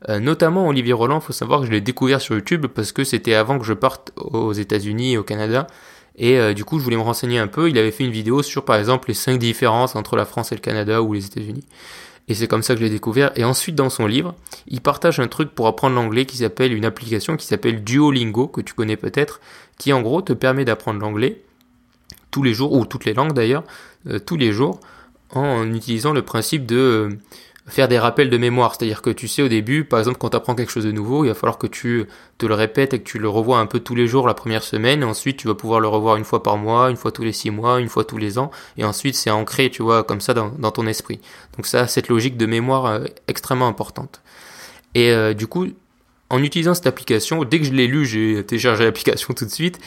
Euh, 0.10 0.20
notamment 0.20 0.68
Olivier 0.68 0.94
Roland, 0.94 1.20
faut 1.20 1.34
savoir 1.34 1.62
que 1.62 1.66
je 1.68 1.72
l'ai 1.72 1.82
découvert 1.82 2.22
sur 2.22 2.36
YouTube 2.36 2.68
parce 2.68 2.92
que 2.92 3.04
c'était 3.04 3.34
avant 3.34 3.58
que 3.58 3.66
je 3.66 3.74
parte 3.74 4.12
aux 4.16 4.54
États-Unis 4.54 5.14
et 5.14 5.18
au 5.18 5.24
Canada. 5.24 5.68
Et 6.18 6.38
euh, 6.40 6.54
du 6.54 6.64
coup, 6.64 6.80
je 6.80 6.84
voulais 6.84 6.96
me 6.96 7.02
renseigner 7.02 7.40
un 7.40 7.48
peu. 7.48 7.70
Il 7.70 7.78
avait 7.78 7.92
fait 7.92 8.06
une 8.06 8.12
vidéo 8.12 8.42
sur, 8.42 8.66
par 8.66 8.78
exemple, 8.78 9.10
les 9.10 9.14
cinq 9.14 9.38
différences 9.38 9.96
entre 9.96 10.16
la 10.16 10.26
France 10.26 10.52
et 10.52 10.56
le 10.56 10.62
Canada 10.62 11.02
ou 11.02 11.14
les 11.14 11.26
États-Unis. 11.26 11.66
Et 12.28 12.34
c'est 12.34 12.48
comme 12.48 12.64
ça 12.64 12.74
que 12.74 12.80
je 12.80 12.86
l'ai 12.86 12.92
découvert. 12.92 13.32
Et 13.36 13.44
ensuite, 13.44 13.76
dans 13.76 13.90
son 13.90 14.08
livre, 14.08 14.34
il 14.68 14.82
partage 14.82 15.20
un 15.20 15.28
truc 15.28 15.52
pour 15.52 15.68
apprendre 15.68 15.96
l'anglais 15.96 16.26
qui 16.26 16.38
s'appelle 16.38 16.74
une 16.74 16.86
application 16.86 17.38
qui 17.38 17.46
s'appelle 17.46 17.84
Duolingo, 17.84 18.48
que 18.48 18.62
tu 18.62 18.74
connais 18.74 18.98
peut-être, 18.98 19.42
qui 19.78 19.94
en 19.94 20.02
gros 20.02 20.22
te 20.22 20.34
permet 20.34 20.66
d'apprendre 20.66 21.00
l'anglais 21.00 21.42
tous 22.32 22.44
les 22.44 22.54
jours, 22.54 22.74
ou 22.74 22.86
toutes 22.86 23.06
les 23.06 23.14
langues 23.14 23.34
d'ailleurs, 23.34 23.64
euh, 24.08 24.20
tous 24.20 24.36
les 24.36 24.52
jours, 24.52 24.80
en 25.32 25.72
utilisant 25.74 26.12
le 26.12 26.22
principe 26.22 26.66
de 26.66 26.76
euh, 26.76 27.10
faire 27.68 27.88
des 27.88 27.98
rappels 27.98 28.30
de 28.30 28.38
mémoire. 28.38 28.76
C'est-à-dire 28.76 29.02
que 29.02 29.10
tu 29.10 29.28
sais 29.28 29.42
au 29.42 29.48
début, 29.48 29.84
par 29.84 30.00
exemple, 30.00 30.18
quand 30.18 30.30
tu 30.30 30.38
apprends 30.38 30.56
quelque 30.56 30.72
chose 30.72 30.86
de 30.86 30.92
nouveau, 30.92 31.26
il 31.26 31.30
va 31.30 31.34
falloir 31.34 31.58
que 31.58 31.68
tu 31.68 32.06
te 32.38 32.46
le 32.46 32.54
répètes 32.54 32.94
et 32.94 33.00
que 33.00 33.04
tu 33.04 33.18
le 33.18 33.28
revois 33.28 33.60
un 33.60 33.66
peu 33.66 33.80
tous 33.80 33.96
les 33.96 34.08
jours 34.08 34.28
la 34.28 34.34
première 34.34 34.64
semaine. 34.64 35.02
Et 35.02 35.06
ensuite, 35.06 35.38
tu 35.38 35.48
vas 35.48 35.56
pouvoir 35.56 35.80
le 35.80 35.88
revoir 35.88 36.16
une 36.18 36.24
fois 36.26 36.44
par 36.44 36.58
mois, 36.58 36.90
une 36.90 36.98
fois 36.98 37.12
tous 37.12 37.24
les 37.24 37.32
six 37.32 37.50
mois, 37.50 37.80
une 37.80 37.90
fois 37.90 38.04
tous 38.04 38.18
les 38.18 38.38
ans. 38.38 38.52
Et 38.78 38.84
ensuite, 38.84 39.16
c'est 39.16 39.32
ancré, 39.32 39.70
tu 39.70 39.82
vois, 39.82 40.04
comme 40.04 40.22
ça 40.22 40.34
dans, 40.34 40.72
ton 40.72 40.86
esprit. 40.86 41.20
Donc 41.56 41.66
ça, 41.66 41.88
cette 41.88 42.10
logique 42.10 42.38
de 42.38 42.46
mémoire 42.46 42.86
euh, 42.86 43.06
extrêmement 43.28 43.68
importante. 43.68 44.22
Et 44.94 45.12
euh, 45.12 45.34
du 45.34 45.48
coup, 45.48 45.68
en 46.30 46.44
utilisant 46.44 46.74
cette 46.74 46.88
application, 46.88 47.44
dès 47.44 47.60
que 47.60 47.66
je 47.66 47.74
l'ai 47.74 47.88
lu, 47.88 48.06
j'ai 48.06 48.44
téléchargé 48.46 48.84
l'application 48.84 49.34
tout 49.38 49.46
de 49.46 49.52
suite. 49.52 49.80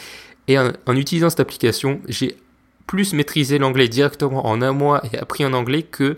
Et 0.49 0.59
en, 0.59 0.73
en 0.85 0.95
utilisant 0.97 1.29
cette 1.29 1.39
application, 1.39 2.01
j'ai 2.09 2.35
plus 2.87 3.13
maîtrisé 3.13 3.59
l'anglais 3.59 3.87
directement 3.87 4.47
en 4.47 4.61
un 4.63 4.73
mois 4.73 5.01
et 5.13 5.17
appris 5.17 5.45
en 5.45 5.53
anglais 5.53 5.83
que 5.83 6.17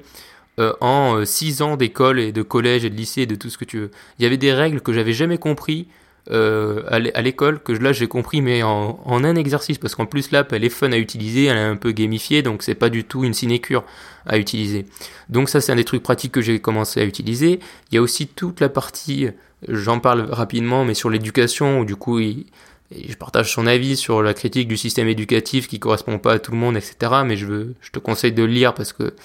euh, 0.59 0.73
en 0.81 1.23
6 1.23 1.61
euh, 1.61 1.65
ans 1.65 1.77
d'école 1.77 2.19
et 2.19 2.33
de 2.33 2.41
collège 2.41 2.83
et 2.83 2.89
de 2.89 2.95
lycée 2.95 3.21
et 3.21 3.25
de 3.25 3.35
tout 3.35 3.49
ce 3.49 3.57
que 3.57 3.63
tu 3.63 3.79
veux. 3.79 3.91
Il 4.19 4.23
y 4.23 4.25
avait 4.25 4.37
des 4.37 4.51
règles 4.51 4.81
que 4.81 4.91
j'avais 4.91 5.13
jamais 5.13 5.37
compris 5.37 5.87
euh, 6.29 6.83
à 6.87 7.21
l'école 7.21 7.63
que 7.63 7.71
là 7.71 7.93
j'ai 7.93 8.07
compris 8.07 8.41
mais 8.41 8.61
en, 8.61 8.99
un 9.07 9.35
exercice 9.35 9.79
parce 9.79 9.95
qu'en 9.95 10.05
plus 10.05 10.29
l'app 10.29 10.53
elle 10.53 10.63
est 10.63 10.69
fun 10.69 10.91
à 10.91 10.97
utiliser, 10.97 11.45
elle 11.45 11.57
est 11.57 11.61
un 11.61 11.77
peu 11.77 11.93
gamifiée 11.93 12.43
donc 12.43 12.63
c'est 12.63 12.75
pas 12.75 12.89
du 12.89 13.05
tout 13.05 13.23
une 13.23 13.33
sinécure 13.33 13.83
à 14.25 14.37
utiliser. 14.37 14.85
Donc 15.29 15.49
ça 15.49 15.61
c'est 15.61 15.71
un 15.71 15.77
des 15.77 15.85
trucs 15.85 16.03
pratiques 16.03 16.33
que 16.33 16.41
j'ai 16.41 16.59
commencé 16.59 16.99
à 16.99 17.05
utiliser. 17.05 17.59
Il 17.91 17.95
y 17.95 17.97
a 17.97 18.01
aussi 18.01 18.27
toute 18.27 18.59
la 18.59 18.69
partie, 18.69 19.29
j'en 19.67 19.99
parle 19.99 20.27
rapidement 20.29 20.83
mais 20.83 20.93
sur 20.93 21.09
l'éducation 21.09 21.79
où 21.79 21.85
du 21.85 21.95
coup 21.95 22.19
je 22.19 23.15
partage 23.15 23.53
son 23.53 23.65
avis 23.67 23.95
sur 23.95 24.21
la 24.21 24.33
critique 24.33 24.67
du 24.67 24.77
système 24.77 25.07
éducatif 25.07 25.67
qui 25.69 25.79
correspond 25.79 26.19
pas 26.19 26.33
à 26.33 26.39
tout 26.39 26.51
le 26.51 26.57
monde 26.57 26.75
etc. 26.75 27.23
Mais 27.25 27.37
je 27.37 27.45
veux, 27.47 27.73
je 27.79 27.89
te 27.89 27.99
conseille 27.99 28.33
de 28.33 28.43
le 28.43 28.51
lire 28.51 28.75
parce 28.75 28.93
que 28.93 29.15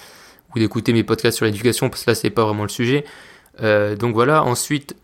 ou 0.55 0.59
d'écouter 0.59 0.93
mes 0.93 1.03
podcasts 1.03 1.37
sur 1.37 1.45
l'éducation 1.45 1.89
parce 1.89 2.03
que 2.03 2.11
là 2.11 2.15
c'est 2.15 2.29
pas 2.29 2.43
vraiment 2.43 2.63
le 2.63 2.69
sujet. 2.69 3.05
Euh, 3.61 3.95
donc 3.95 4.13
voilà, 4.13 4.43
ensuite 4.43 4.95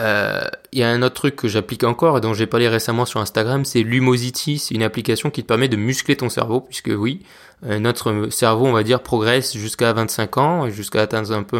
euh, 0.00 0.44
il 0.72 0.78
y 0.78 0.82
a 0.84 0.90
un 0.90 1.02
autre 1.02 1.16
truc 1.16 1.34
que 1.34 1.48
j'applique 1.48 1.82
encore 1.82 2.18
et 2.18 2.20
dont 2.20 2.32
j'ai 2.32 2.46
parlé 2.46 2.68
récemment 2.68 3.04
sur 3.04 3.20
Instagram, 3.20 3.64
c'est 3.64 3.82
Lumosity, 3.82 4.58
c'est 4.58 4.74
une 4.74 4.84
application 4.84 5.30
qui 5.30 5.42
te 5.42 5.48
permet 5.48 5.68
de 5.68 5.76
muscler 5.76 6.16
ton 6.16 6.28
cerveau, 6.28 6.60
puisque 6.60 6.90
oui, 6.96 7.24
euh, 7.66 7.80
notre 7.80 8.28
cerveau, 8.30 8.66
on 8.66 8.72
va 8.72 8.84
dire, 8.84 9.02
progresse 9.02 9.56
jusqu'à 9.56 9.92
25 9.92 10.36
ans, 10.38 10.70
jusqu'à 10.70 11.02
atteindre 11.02 11.32
un 11.32 11.42
peu 11.42 11.58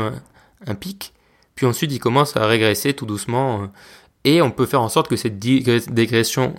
un, 0.67 0.75
pic, 0.77 1.15
puis 1.57 1.67
ensuite 1.67 1.91
il 1.93 1.99
commence 1.99 2.37
à 2.37 2.47
régresser 2.47 2.95
tout 2.95 3.07
doucement, 3.07 3.69
et 4.25 4.41
on 4.41 4.53
peut 4.53 4.67
faire 4.67 4.83
en 4.83 4.89
sorte 4.89 5.09
que 5.09 5.17
cette 5.17 5.41
dégression 5.41 6.55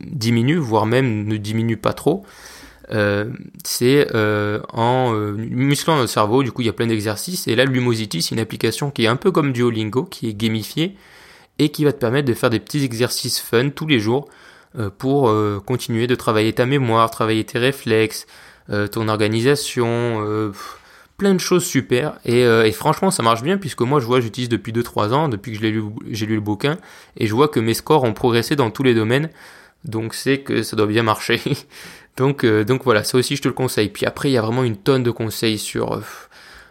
diminue, 0.00 0.56
voire 0.56 0.86
même 0.86 1.26
ne 1.26 1.36
diminue 1.36 1.76
pas 1.76 1.92
trop, 1.92 2.24
euh, 2.92 3.26
c'est 3.64 4.08
euh, 4.14 4.60
en 4.72 5.14
euh, 5.14 5.32
musclant 5.32 5.96
notre 5.96 6.10
cerveau, 6.10 6.42
du 6.42 6.50
coup 6.50 6.62
il 6.62 6.66
y 6.66 6.70
a 6.70 6.72
plein 6.72 6.88
d'exercices, 6.88 7.46
et 7.46 7.54
là 7.54 7.64
Lumosity 7.64 8.22
c'est 8.22 8.34
une 8.34 8.40
application 8.40 8.90
qui 8.90 9.04
est 9.04 9.08
un 9.08 9.16
peu 9.16 9.30
comme 9.30 9.52
Duolingo, 9.52 10.04
qui 10.04 10.28
est 10.28 10.34
gamifiée, 10.34 10.96
et 11.58 11.68
qui 11.68 11.84
va 11.84 11.92
te 11.92 11.98
permettre 11.98 12.26
de 12.26 12.34
faire 12.34 12.50
des 12.50 12.58
petits 12.58 12.82
exercices 12.84 13.38
fun 13.38 13.70
tous 13.70 13.86
les 13.86 14.00
jours 14.00 14.28
pour 14.98 15.34
continuer 15.66 16.06
de 16.06 16.14
travailler 16.14 16.52
ta 16.52 16.64
mémoire, 16.64 17.10
travailler 17.10 17.44
tes 17.44 17.58
réflexes, 17.58 18.26
ton 18.92 19.08
organisation, 19.08 20.52
plein 21.18 21.34
de 21.34 21.40
choses 21.40 21.64
super, 21.64 22.18
et, 22.24 22.42
et, 22.42 22.72
franchement 22.72 23.10
ça 23.10 23.22
marche 23.22 23.42
bien, 23.42 23.58
puisque 23.58 23.82
moi 23.82 24.00
je 24.00 24.06
vois 24.06 24.20
j'utilise 24.20 24.48
depuis 24.48 24.72
2-3 24.72 25.12
ans, 25.12 25.28
depuis 25.28 25.52
que 25.52 25.58
j'ai 25.58 25.70
lu, 25.70 25.82
lu 26.06 26.34
le 26.34 26.40
bouquin, 26.40 26.78
et 27.16 27.26
je 27.26 27.34
vois 27.34 27.48
que 27.48 27.60
mes 27.60 27.74
scores 27.74 28.04
ont 28.04 28.14
progressé 28.14 28.56
dans 28.56 28.70
tous 28.70 28.84
les 28.84 28.94
domaines, 28.94 29.28
donc 29.84 30.14
c'est 30.14 30.38
que 30.40 30.62
ça 30.62 30.76
doit 30.76 30.86
bien 30.86 31.02
marcher. 31.02 31.40
Donc, 32.20 32.44
euh, 32.44 32.64
donc 32.64 32.84
voilà, 32.84 33.02
ça 33.02 33.16
aussi 33.16 33.34
je 33.34 33.40
te 33.40 33.48
le 33.48 33.54
conseille. 33.54 33.88
Puis 33.88 34.04
après, 34.04 34.28
il 34.28 34.32
y 34.32 34.36
a 34.36 34.42
vraiment 34.42 34.62
une 34.62 34.76
tonne 34.76 35.02
de 35.02 35.10
conseils 35.10 35.58
sur 35.58 35.94
euh, 35.94 36.00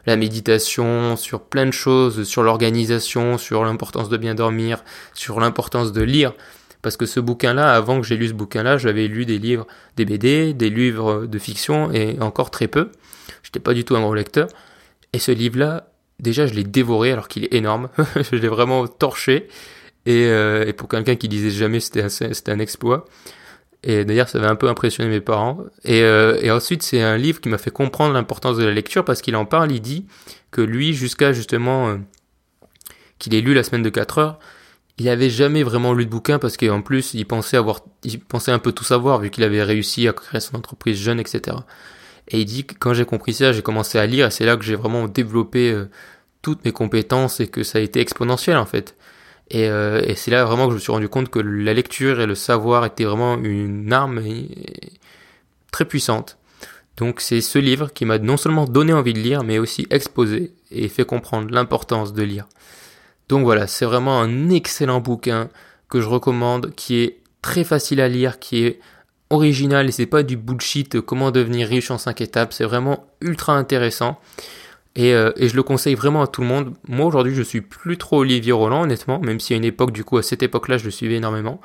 la 0.06 0.15
méditation, 0.15 1.15
sur 1.15 1.41
plein 1.41 1.65
de 1.65 1.72
choses, 1.72 2.22
sur 2.22 2.44
l'organisation, 2.44 3.39
sur 3.39 3.65
l'importance 3.65 4.10
de 4.10 4.18
bien 4.18 4.36
dormir, 4.36 4.84
sur 5.15 5.39
l'importance 5.39 5.91
de 5.91 6.03
lire. 6.03 6.34
Parce 6.84 6.98
que 6.98 7.08
ce 7.08 7.20
bouquin-là, 7.20 7.74
avant 7.74 8.00
que 8.00 8.06
j'ai 8.06 8.15
lu 8.15 8.27
ce 8.27 8.34
bouquin-là, 8.34 8.77
j'avais 8.77 9.08
lu 9.08 9.25
des 9.25 9.39
livres, 9.39 9.65
des 9.98 10.06
BD, 10.06 10.53
des 10.53 10.70
livres 10.70 11.25
de 11.25 11.39
fiction 11.39 11.91
et 11.91 12.22
encore 12.22 12.51
très 12.51 12.68
peu. 12.68 12.91
J'étais 13.41 13.60
pas 13.60 13.74
du 13.74 13.84
tout 13.86 13.96
un 13.96 14.01
gros 14.01 14.13
lecteur. 14.13 14.50
Et 15.13 15.20
ce 15.20 15.32
livre-là, 15.32 15.88
déjà, 16.20 16.46
je 16.46 16.53
l'ai 16.53 16.63
dévoré 16.63 17.12
alors 17.12 17.27
qu'il 17.27 17.44
est 17.44 17.56
énorme. 17.56 17.89
je 18.15 18.36
l'ai 18.36 18.48
vraiment 18.48 18.86
torché. 18.86 19.48
Et, 20.06 20.25
euh, 20.27 20.72
pour 20.74 20.88
quelqu'un 20.89 21.15
qui 21.15 21.27
disait 21.27 21.50
jamais, 21.50 21.79
c'était 21.79 22.51
un 22.51 22.60
exploit. 22.60 23.08
Et 23.83 24.03
d'ailleurs, 24.03 24.27
ça 24.27 24.39
avait 24.39 24.48
un 24.48 24.55
peu 24.55 24.67
impressionné 24.67 25.09
mes 25.09 25.21
parents. 25.21 25.59
Et, 25.86 26.01
euh, 26.01 26.38
et 26.41 26.51
ensuite, 26.51 26.83
c'est 26.83 27.01
un 27.01 27.17
livre 27.17 27.39
qui 27.39 27.50
m'a 27.50 27.57
fait 27.57 27.71
comprendre 27.71 28.13
l'importance 28.13 28.57
de 28.57 28.65
la 28.65 28.71
lecture 28.71 29.05
parce 29.05 29.21
qu'il 29.21 29.36
en 29.36 29.45
parle. 29.45 29.71
Il 29.71 29.81
dit 29.81 30.05
que 30.51 30.62
lui, 30.62 30.93
jusqu'à 30.93 31.31
justement 31.31 31.89
euh, 31.89 31.98
qu'il 33.19 33.33
ait 33.36 33.41
lu 33.41 33.53
la 33.53 33.63
semaine 33.63 33.83
de 33.83 33.89
4 33.89 34.17
heures, 34.17 34.39
il 34.98 35.07
avait 35.07 35.29
jamais 35.29 35.63
vraiment 35.63 35.93
lu 35.93 36.05
de 36.05 36.09
bouquin 36.09 36.39
parce 36.39 36.57
qu'en 36.57 36.81
plus, 36.81 37.13
il 37.13 37.25
pensait 37.25 37.55
avoir, 37.55 37.79
il 38.03 38.19
pensait 38.19 38.51
un 38.51 38.59
peu 38.59 38.74
tout 38.74 38.83
savoir 38.83 39.19
vu 39.19 39.29
qu'il 39.29 39.45
avait 39.45 39.63
réussi 39.63 40.07
à 40.09 40.13
créer 40.13 40.41
son 40.41 40.57
entreprise 40.57 40.98
jeune, 40.98 41.19
etc. 41.19 41.57
Et 42.27 42.41
il 42.41 42.45
dit 42.45 42.65
que 42.65 42.75
quand 42.77 42.93
j'ai 42.93 43.05
compris 43.05 43.33
ça, 43.33 43.53
j'ai 43.53 43.62
commencé 43.62 43.98
à 43.98 44.05
lire 44.05 44.27
et 44.27 44.31
c'est 44.31 44.45
là 44.45 44.57
que 44.57 44.63
j'ai 44.63 44.75
vraiment 44.75 45.07
développé 45.07 45.71
euh, 45.71 45.89
toutes 46.41 46.65
mes 46.65 46.74
compétences 46.74 47.39
et 47.39 47.48
que 47.48 47.63
ça 47.63 47.79
a 47.79 47.81
été 47.81 48.01
exponentiel 48.01 48.57
en 48.57 48.65
fait. 48.65 48.95
Euh, 49.56 50.01
et, 50.06 50.15
c'est 50.15 50.32
là 50.32 50.46
vraiment 50.46 50.65
que 50.65 50.72
je 50.72 50.75
me 50.75 50.79
suis 50.79 50.91
rendu 50.91 51.10
compte 51.10 51.29
que 51.29 51.39
la 51.39 51.74
lecture 51.74 52.22
et 52.22 52.25
le 52.25 52.36
savoir 52.36 52.86
étaient 52.86 53.06
vraiment 53.06 53.38
une 53.38 53.91
arme 53.91 54.22
très 55.72 55.86
puissante. 55.86 56.38
Donc 56.98 57.22
c'est 57.22 57.41
ce 57.41 57.58
livre 57.58 57.94
qui 57.94 58.06
m'a 58.06 58.20
non 58.20 58.38
seulement 58.38 58.65
donné 58.65 58.94
envie 58.94 59.13
de 59.13 59.20
lire, 59.20 59.44
mais 59.44 59.58
aussi 59.58 59.88
exposé 59.89 60.53
et 60.70 60.89
fait 60.89 61.06
comprendre 61.06 61.50
l'importance 61.51 62.13
de 62.13 62.24
lire. 62.24 62.48
Donc 63.29 63.44
voilà, 63.44 63.68
c'est 63.68 63.86
vraiment 63.86 64.22
un 64.22 64.50
excellent 64.50 65.00
bouquin 65.00 65.50
que 65.88 66.01
je 66.01 66.08
recommande, 66.08 66.74
qui 66.75 66.98
est 66.98 67.20
très 67.41 67.63
facile 67.63 68.01
à 68.01 68.10
lire, 68.10 68.39
qui 68.39 68.65
est 68.65 68.79
original 69.29 69.88
et 69.88 69.91
c'est 69.91 70.08
pas 70.08 70.24
du 70.24 70.38
bullshit 70.38 71.00
comment 71.01 71.32
devenir 71.32 71.68
riche 71.68 71.91
en 71.91 71.98
5 71.98 72.22
étapes, 72.22 72.53
c'est 72.53 72.63
vraiment 72.65 73.08
ultra 73.22 73.53
intéressant. 73.53 74.20
Et, 74.96 75.13
euh, 75.13 75.31
et, 75.38 75.48
je 75.48 75.55
le 75.55 75.63
conseille 75.63 75.96
vraiment 75.96 76.22
à 76.22 76.27
tout 76.27 76.41
le 76.41 76.48
monde. 76.48 76.74
Moi 76.88 77.05
aujourd'hui 77.05 77.36
je 77.36 77.43
suis 77.43 77.62
plus 77.62 77.98
trop 77.98 78.19
Olivier 78.19 78.51
Roland 78.51 78.84
honnêtement, 78.84 79.19
même 79.19 79.39
si 79.39 79.53
à 79.53 79.58
une 79.58 79.63
époque 79.63 79.91
du 79.91 80.03
coup 80.03 80.17
à 80.17 80.24
cette 80.24 80.43
époque-là 80.43 80.77
je 80.77 80.86
le 80.86 80.91
suivais 80.91 81.15
énormément. 81.15 81.62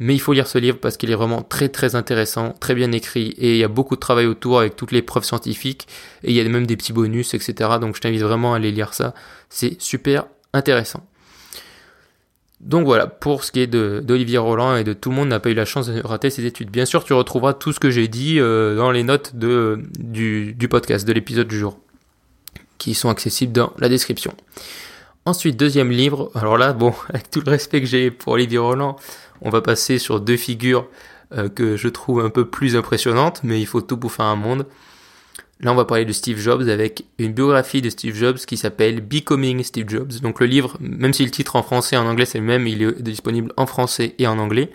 Mais 0.00 0.14
il 0.14 0.20
faut 0.20 0.32
lire 0.32 0.46
ce 0.46 0.58
livre 0.58 0.78
parce 0.78 0.96
qu'il 0.96 1.10
est 1.10 1.16
vraiment 1.16 1.42
très 1.42 1.68
très 1.68 1.94
intéressant, 1.96 2.54
très 2.60 2.74
bien 2.74 2.92
écrit 2.92 3.34
et 3.38 3.52
il 3.52 3.58
y 3.58 3.64
a 3.64 3.68
beaucoup 3.68 3.96
de 3.96 4.00
travail 4.00 4.26
autour 4.26 4.60
avec 4.60 4.76
toutes 4.76 4.92
les 4.92 5.02
preuves 5.02 5.24
scientifiques 5.24 5.88
et 6.22 6.30
il 6.30 6.36
y 6.36 6.40
a 6.40 6.48
même 6.48 6.66
des 6.66 6.76
petits 6.76 6.92
bonus 6.92 7.34
etc. 7.34 7.70
Donc 7.80 7.96
je 7.96 8.00
t'invite 8.00 8.22
vraiment 8.22 8.54
à 8.54 8.56
aller 8.56 8.70
lire 8.72 8.94
ça. 8.94 9.14
C'est 9.50 9.80
super 9.80 10.26
intéressant. 10.52 11.04
Donc 12.60 12.86
voilà, 12.86 13.06
pour 13.06 13.44
ce 13.44 13.52
qui 13.52 13.60
est 13.60 13.66
d'Olivier 13.68 14.38
Roland 14.38 14.76
et 14.76 14.82
de 14.82 14.92
tout 14.92 15.10
le 15.10 15.16
monde 15.16 15.28
n'a 15.28 15.38
pas 15.38 15.50
eu 15.50 15.54
la 15.54 15.64
chance 15.64 15.86
de 15.86 16.00
rater 16.04 16.28
ses 16.28 16.44
études. 16.44 16.70
Bien 16.70 16.86
sûr, 16.86 17.04
tu 17.04 17.12
retrouveras 17.12 17.52
tout 17.52 17.72
ce 17.72 17.78
que 17.78 17.90
j'ai 17.90 18.08
dit 18.08 18.40
euh, 18.40 18.74
dans 18.74 18.90
les 18.90 19.04
notes 19.04 19.36
de, 19.36 19.80
du, 19.98 20.54
du 20.54 20.68
podcast, 20.68 21.06
de 21.06 21.12
l'épisode 21.12 21.46
du 21.46 21.56
jour, 21.56 21.78
qui 22.78 22.94
sont 22.94 23.10
accessibles 23.10 23.52
dans 23.52 23.72
la 23.78 23.88
description. 23.88 24.32
Ensuite, 25.24 25.56
deuxième 25.56 25.90
livre. 25.90 26.30
Alors 26.34 26.56
là, 26.56 26.72
bon, 26.72 26.94
avec 27.10 27.30
tout 27.30 27.42
le 27.44 27.50
respect 27.50 27.80
que 27.80 27.86
j'ai 27.86 28.10
pour 28.10 28.32
Olivier 28.32 28.58
Roland, 28.58 28.96
on 29.42 29.50
va 29.50 29.60
passer 29.60 29.98
sur 29.98 30.20
deux 30.20 30.36
figures 30.36 30.88
euh, 31.36 31.48
que 31.48 31.76
je 31.76 31.88
trouve 31.88 32.20
un 32.20 32.30
peu 32.30 32.46
plus 32.46 32.76
impressionnantes, 32.76 33.40
mais 33.42 33.60
il 33.60 33.66
faut 33.66 33.80
tout 33.80 33.96
pour 33.96 34.12
faire 34.12 34.26
un 34.26 34.36
monde. 34.36 34.66
Là, 35.60 35.72
on 35.72 35.74
va 35.74 35.84
parler 35.84 36.04
de 36.04 36.12
Steve 36.12 36.38
Jobs 36.38 36.68
avec 36.68 37.04
une 37.18 37.32
biographie 37.32 37.82
de 37.82 37.90
Steve 37.90 38.14
Jobs 38.14 38.36
qui 38.36 38.56
s'appelle 38.56 39.00
Becoming 39.00 39.62
Steve 39.64 39.88
Jobs. 39.88 40.20
Donc 40.22 40.38
le 40.38 40.46
livre, 40.46 40.76
même 40.80 41.12
si 41.12 41.24
le 41.24 41.32
titre 41.32 41.56
en 41.56 41.64
français 41.64 41.96
et 41.96 41.98
en 41.98 42.06
anglais 42.06 42.26
c'est 42.26 42.38
le 42.38 42.44
même, 42.44 42.66
il 42.68 42.80
est 42.82 43.02
disponible 43.02 43.52
en 43.56 43.66
français 43.66 44.14
et 44.18 44.28
en 44.28 44.38
anglais. 44.38 44.70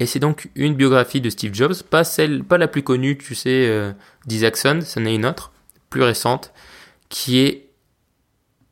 Et 0.00 0.06
c'est 0.06 0.18
donc 0.18 0.48
une 0.54 0.74
biographie 0.74 1.20
de 1.20 1.30
Steve 1.30 1.54
Jobs, 1.54 1.74
pas 1.88 2.04
celle, 2.04 2.42
pas 2.42 2.58
la 2.58 2.68
plus 2.68 2.82
connue, 2.82 3.16
tu 3.16 3.34
sais, 3.34 3.66
euh, 3.68 3.92
d'Isaacson, 4.26 4.80
c'en 4.82 5.04
est 5.04 5.14
une 5.14 5.26
autre, 5.26 5.52
plus 5.90 6.02
récente, 6.02 6.52
qui 7.08 7.38
est 7.38 7.70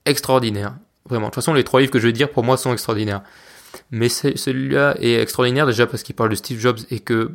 extraordinaire. 0.05 0.75
Vraiment. 1.09 1.27
De 1.27 1.31
toute 1.31 1.37
façon, 1.37 1.55
les 1.55 1.65
trois 1.65 1.81
livres 1.81 1.93
que 1.93 1.99
je 1.99 2.07
vais 2.07 2.13
dire 2.13 2.31
pour 2.31 2.45
moi 2.45 2.57
sont 2.57 2.73
extraordinaires. 2.73 3.23
Mais 3.91 4.09
celui-là 4.09 4.97
est 5.01 5.21
extraordinaire 5.21 5.67
déjà 5.67 5.87
parce 5.87 6.03
qu'il 6.03 6.15
parle 6.15 6.31
de 6.31 6.35
Steve 6.35 6.61
Jobs 6.61 6.79
et 6.91 7.01
que 7.01 7.33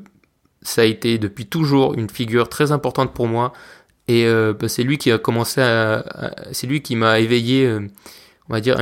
ça 0.62 0.82
a 0.82 0.86
été 0.86 1.18
depuis 1.18 1.46
toujours 1.46 1.94
une 1.96 2.10
figure 2.10 2.50
très 2.50 2.72
importante 2.72 3.14
pour 3.14 3.28
moi 3.28 3.54
et 4.08 4.26
euh, 4.26 4.54
bah, 4.54 4.70
c'est 4.70 4.84
lui 4.84 4.98
qui 4.98 5.12
a 5.12 5.18
commencé 5.18 5.62
à, 5.62 6.04
c'est 6.52 6.68
lui 6.68 6.82
qui 6.82 6.96
m'a 6.96 7.20
éveillé, 7.20 7.66
euh, 7.66 7.88
on 8.50 8.54
va 8.54 8.62
dire, 8.62 8.78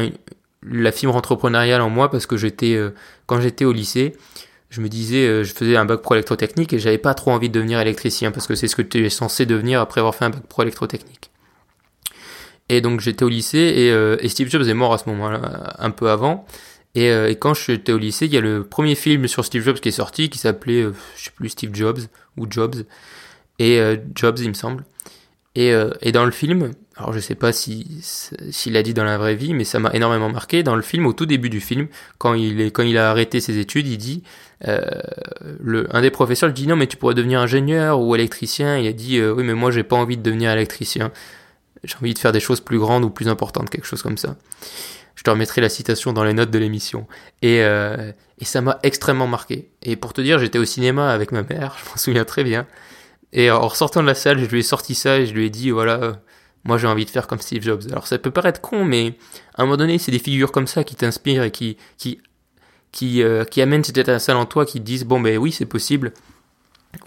la 0.64 0.92
fibre 0.92 1.16
entrepreneuriale 1.16 1.82
en 1.82 1.90
moi 1.90 2.12
parce 2.12 2.26
que 2.26 2.38
j'étais, 2.38 2.76
euh, 2.76 2.92
quand 3.26 3.42
j'étais 3.42 3.66
au 3.66 3.72
lycée, 3.72 4.16
je 4.70 4.82
me 4.82 4.90
disais, 4.90 5.44
je 5.44 5.54
faisais 5.54 5.78
un 5.78 5.86
bac 5.86 6.02
pro 6.02 6.16
électrotechnique 6.16 6.74
et 6.74 6.80
j'avais 6.80 6.98
pas 6.98 7.14
trop 7.14 7.32
envie 7.32 7.50
de 7.50 7.54
devenir 7.54 7.80
électricien 7.80 8.32
parce 8.32 8.46
que 8.46 8.56
c'est 8.56 8.68
ce 8.68 8.76
que 8.76 8.82
tu 8.82 9.06
es 9.06 9.10
censé 9.10 9.46
devenir 9.46 9.80
après 9.80 10.02
avoir 10.02 10.16
fait 10.16 10.26
un 10.26 10.32
bac 10.32 10.46
pro 10.48 10.64
électrotechnique. 10.64 11.32
Et 12.70 12.82
donc 12.82 13.00
j'étais 13.00 13.24
au 13.24 13.30
lycée 13.30 13.58
et, 13.58 14.26
et, 14.26 14.30
Steve 14.30 14.50
Jobs 14.50 14.68
est 14.68 14.74
mort 14.74 14.94
à 14.94 14.98
ce 14.98 15.08
moment-là, 15.10 15.76
un 15.78 15.92
peu 15.92 16.10
avant. 16.10 16.46
Et, 16.96 17.10
et 17.10 17.36
quand 17.36 17.54
j'étais 17.54 17.92
au 17.92 17.98
lycée, 17.98 18.26
il 18.26 18.34
y 18.34 18.38
a 18.38 18.42
le 18.42 18.64
premier 18.64 18.96
film 18.96 19.28
sur 19.28 19.46
Steve 19.46 19.64
Jobs 19.64 19.80
qui 19.80 19.90
est 19.90 19.92
sorti 19.92 20.30
qui 20.30 20.40
s'appelait, 20.40 20.84
je 21.16 21.24
sais 21.26 21.32
plus, 21.36 21.50
Steve 21.50 21.76
Jobs 21.76 22.00
ou 22.38 22.48
Jobs. 22.50 22.76
Et 23.60 23.80
Jobs, 24.16 24.40
il 24.40 24.50
me 24.50 24.54
semble. 24.54 24.84
Et, 25.56 25.72
euh, 25.72 25.90
et, 26.02 26.12
dans 26.12 26.26
le 26.26 26.32
film, 26.32 26.72
alors 26.98 27.14
je 27.14 27.20
sais 27.20 27.36
pas 27.36 27.54
si 27.54 27.88
s'il 28.02 28.74
l'a 28.74 28.84
dit 28.84 28.94
dans 28.94 29.06
la 29.06 29.18
vraie 29.18 29.36
vie, 29.36 29.54
mais 29.54 29.64
ça 29.64 29.80
m'a 29.80 29.92
énormément 29.94 30.30
marqué. 30.30 30.64
Dans 30.64 30.76
le 30.76 30.82
film, 30.82 31.06
au 31.06 31.14
tout 31.14 31.26
début 31.26 31.50
du 31.50 31.62
film, 31.62 31.88
quand 32.18 32.34
il 32.34 32.60
est 32.60 32.72
quand 32.72 32.84
il 32.84 32.98
a 32.98 33.10
arrêté 33.10 33.40
ses 33.40 33.58
études, 33.58 33.88
il 33.88 33.98
dit, 33.98 34.22
euh, 34.68 34.82
le 35.62 35.88
un 35.96 36.02
des 36.02 36.12
professeurs 36.12 36.50
lui 36.50 36.54
dit 36.54 36.68
non 36.68 36.76
mais 36.76 36.88
tu 36.88 36.98
pourrais 36.98 37.14
devenir 37.14 37.40
ingénieur 37.40 38.02
ou 38.02 38.16
électricien. 38.16 38.78
Il 38.78 38.88
a 38.88 38.92
dit 38.92 39.18
euh, 39.18 39.34
oui 39.34 39.44
mais 39.46 39.54
moi 39.54 39.72
j'ai 39.72 39.84
pas 39.84 39.96
envie 39.96 40.18
de 40.18 40.24
devenir 40.24 40.52
électricien. 40.52 41.12
J'ai 41.86 41.96
envie 41.98 42.14
de 42.14 42.20
faire 42.20 42.32
des 42.32 42.40
choses 42.40 42.60
plus 42.60 42.80
grandes 42.80 43.04
ou 43.04 43.10
plus 43.10 43.28
importantes, 43.28 43.70
quelque 43.70 43.86
chose 43.88 44.02
comme 44.02 44.18
ça. 44.18 44.36
Je 45.16 45.24
te 45.24 45.30
remettrai 45.30 45.62
la 45.62 45.70
citation 45.70 46.14
dans 46.14 46.24
les 46.24 46.34
notes 46.34 46.52
de 46.52 46.60
l'émission. 46.60 47.08
Et, 47.42 47.64
euh, 47.64 48.12
et 48.40 48.46
ça 48.46 48.62
m'a 48.62 48.80
extrêmement 48.84 49.28
marqué. 49.28 49.70
Et 49.82 49.96
pour 49.96 50.14
te 50.14 50.22
dire, 50.22 50.40
j'étais 50.40 50.60
au 50.60 50.66
cinéma 50.66 51.12
avec 51.12 51.32
ma 51.32 51.44
mère, 51.44 51.78
je 51.84 51.90
m'en 51.90 51.98
souviens 51.98 52.26
très 52.26 52.44
bien. 52.44 52.68
Et 53.32 53.52
en 53.52 53.68
ressortant 53.68 54.02
de 54.02 54.08
la 54.08 54.16
salle, 54.16 54.40
je 54.40 54.46
lui 54.46 54.60
ai 54.60 54.64
sorti 54.64 54.96
ça 54.96 55.20
et 55.20 55.26
je 55.26 55.34
lui 55.34 55.46
ai 55.46 55.50
dit, 55.50 55.70
voilà, 55.72 56.22
moi 56.64 56.78
j'ai 56.78 56.88
envie 56.88 57.06
de 57.06 57.10
faire 57.10 57.28
comme 57.28 57.40
Steve 57.40 57.64
Jobs. 57.64 57.84
Alors 57.92 58.08
ça 58.08 58.18
peut 58.18 58.32
paraître 58.32 58.62
con, 58.62 58.84
mais 58.84 59.18
à 59.56 59.62
un 59.62 59.66
moment 59.66 59.78
donné, 59.78 59.98
c'est 59.98 60.12
des 60.12 60.20
figures 60.20 60.52
comme 60.52 60.68
ça 60.68 60.84
qui 60.84 60.96
t'inspirent 60.96 61.44
et 61.44 61.52
qui, 61.52 61.78
qui, 61.98 62.20
qui, 62.92 63.22
euh, 63.22 63.44
qui 63.46 63.62
amènent 63.62 63.84
cette 63.84 63.98
étincelle 63.98 64.38
en 64.38 64.46
toi, 64.46 64.66
qui 64.66 64.80
te 64.80 64.86
disent, 64.86 65.06
bon 65.06 65.20
ben 65.20 65.38
oui, 65.38 65.52
c'est 65.52 65.66
possible. 65.66 66.14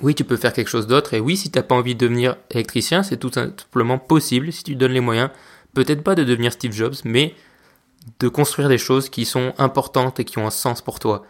Oui, 0.01 0.15
tu 0.15 0.25
peux 0.25 0.37
faire 0.37 0.53
quelque 0.53 0.69
chose 0.69 0.87
d'autre. 0.87 1.15
Et 1.15 1.21
oui, 1.21 1.37
si 1.37 1.51
t'as 1.51 1.63
pas 1.63 1.75
envie 1.75 1.95
de 1.95 2.01
devenir 2.01 2.37
électricien, 2.51 3.03
c'est 3.03 3.17
tout 3.17 3.33
simplement 3.33 3.99
possible 3.99 4.53
si 4.53 4.65
tu 4.65 4.77
donnes 4.77 4.93
les 4.93 5.01
moyens. 5.01 5.31
Peut-être 5.75 6.03
pas 6.03 6.15
de 6.15 6.25
devenir 6.25 6.53
Steve 6.53 6.73
Jobs, 6.73 6.95
mais 7.05 7.35
de 8.21 8.29
construire 8.29 8.69
des 8.69 8.79
choses 8.79 9.09
qui 9.09 9.25
sont 9.25 9.55
importantes 9.59 10.21
et 10.21 10.25
qui 10.25 10.39
ont 10.39 10.47
un 10.47 10.51
sens 10.51 10.83
pour 10.83 10.99
toi. 10.99 11.25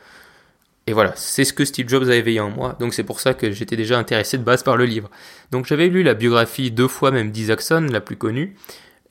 Et 0.86 0.92
voilà, 0.94 1.12
c'est 1.16 1.44
ce 1.44 1.52
que 1.52 1.66
Steve 1.66 1.88
Jobs 1.88 2.08
a 2.08 2.14
éveillé 2.14 2.40
en 2.40 2.48
moi, 2.48 2.74
donc 2.80 2.94
c'est 2.94 3.04
pour 3.04 3.20
ça 3.20 3.34
que 3.34 3.52
j'étais 3.52 3.76
déjà 3.76 3.98
intéressé 3.98 4.38
de 4.38 4.42
base 4.42 4.62
par 4.62 4.78
le 4.78 4.86
livre. 4.86 5.10
Donc 5.50 5.66
j'avais 5.66 5.88
lu 5.88 6.02
la 6.02 6.14
biographie 6.14 6.70
deux 6.70 6.88
fois 6.88 7.10
même 7.10 7.30
d'Isaacson, 7.30 7.88
la 7.90 8.00
plus 8.00 8.16
connue, 8.16 8.56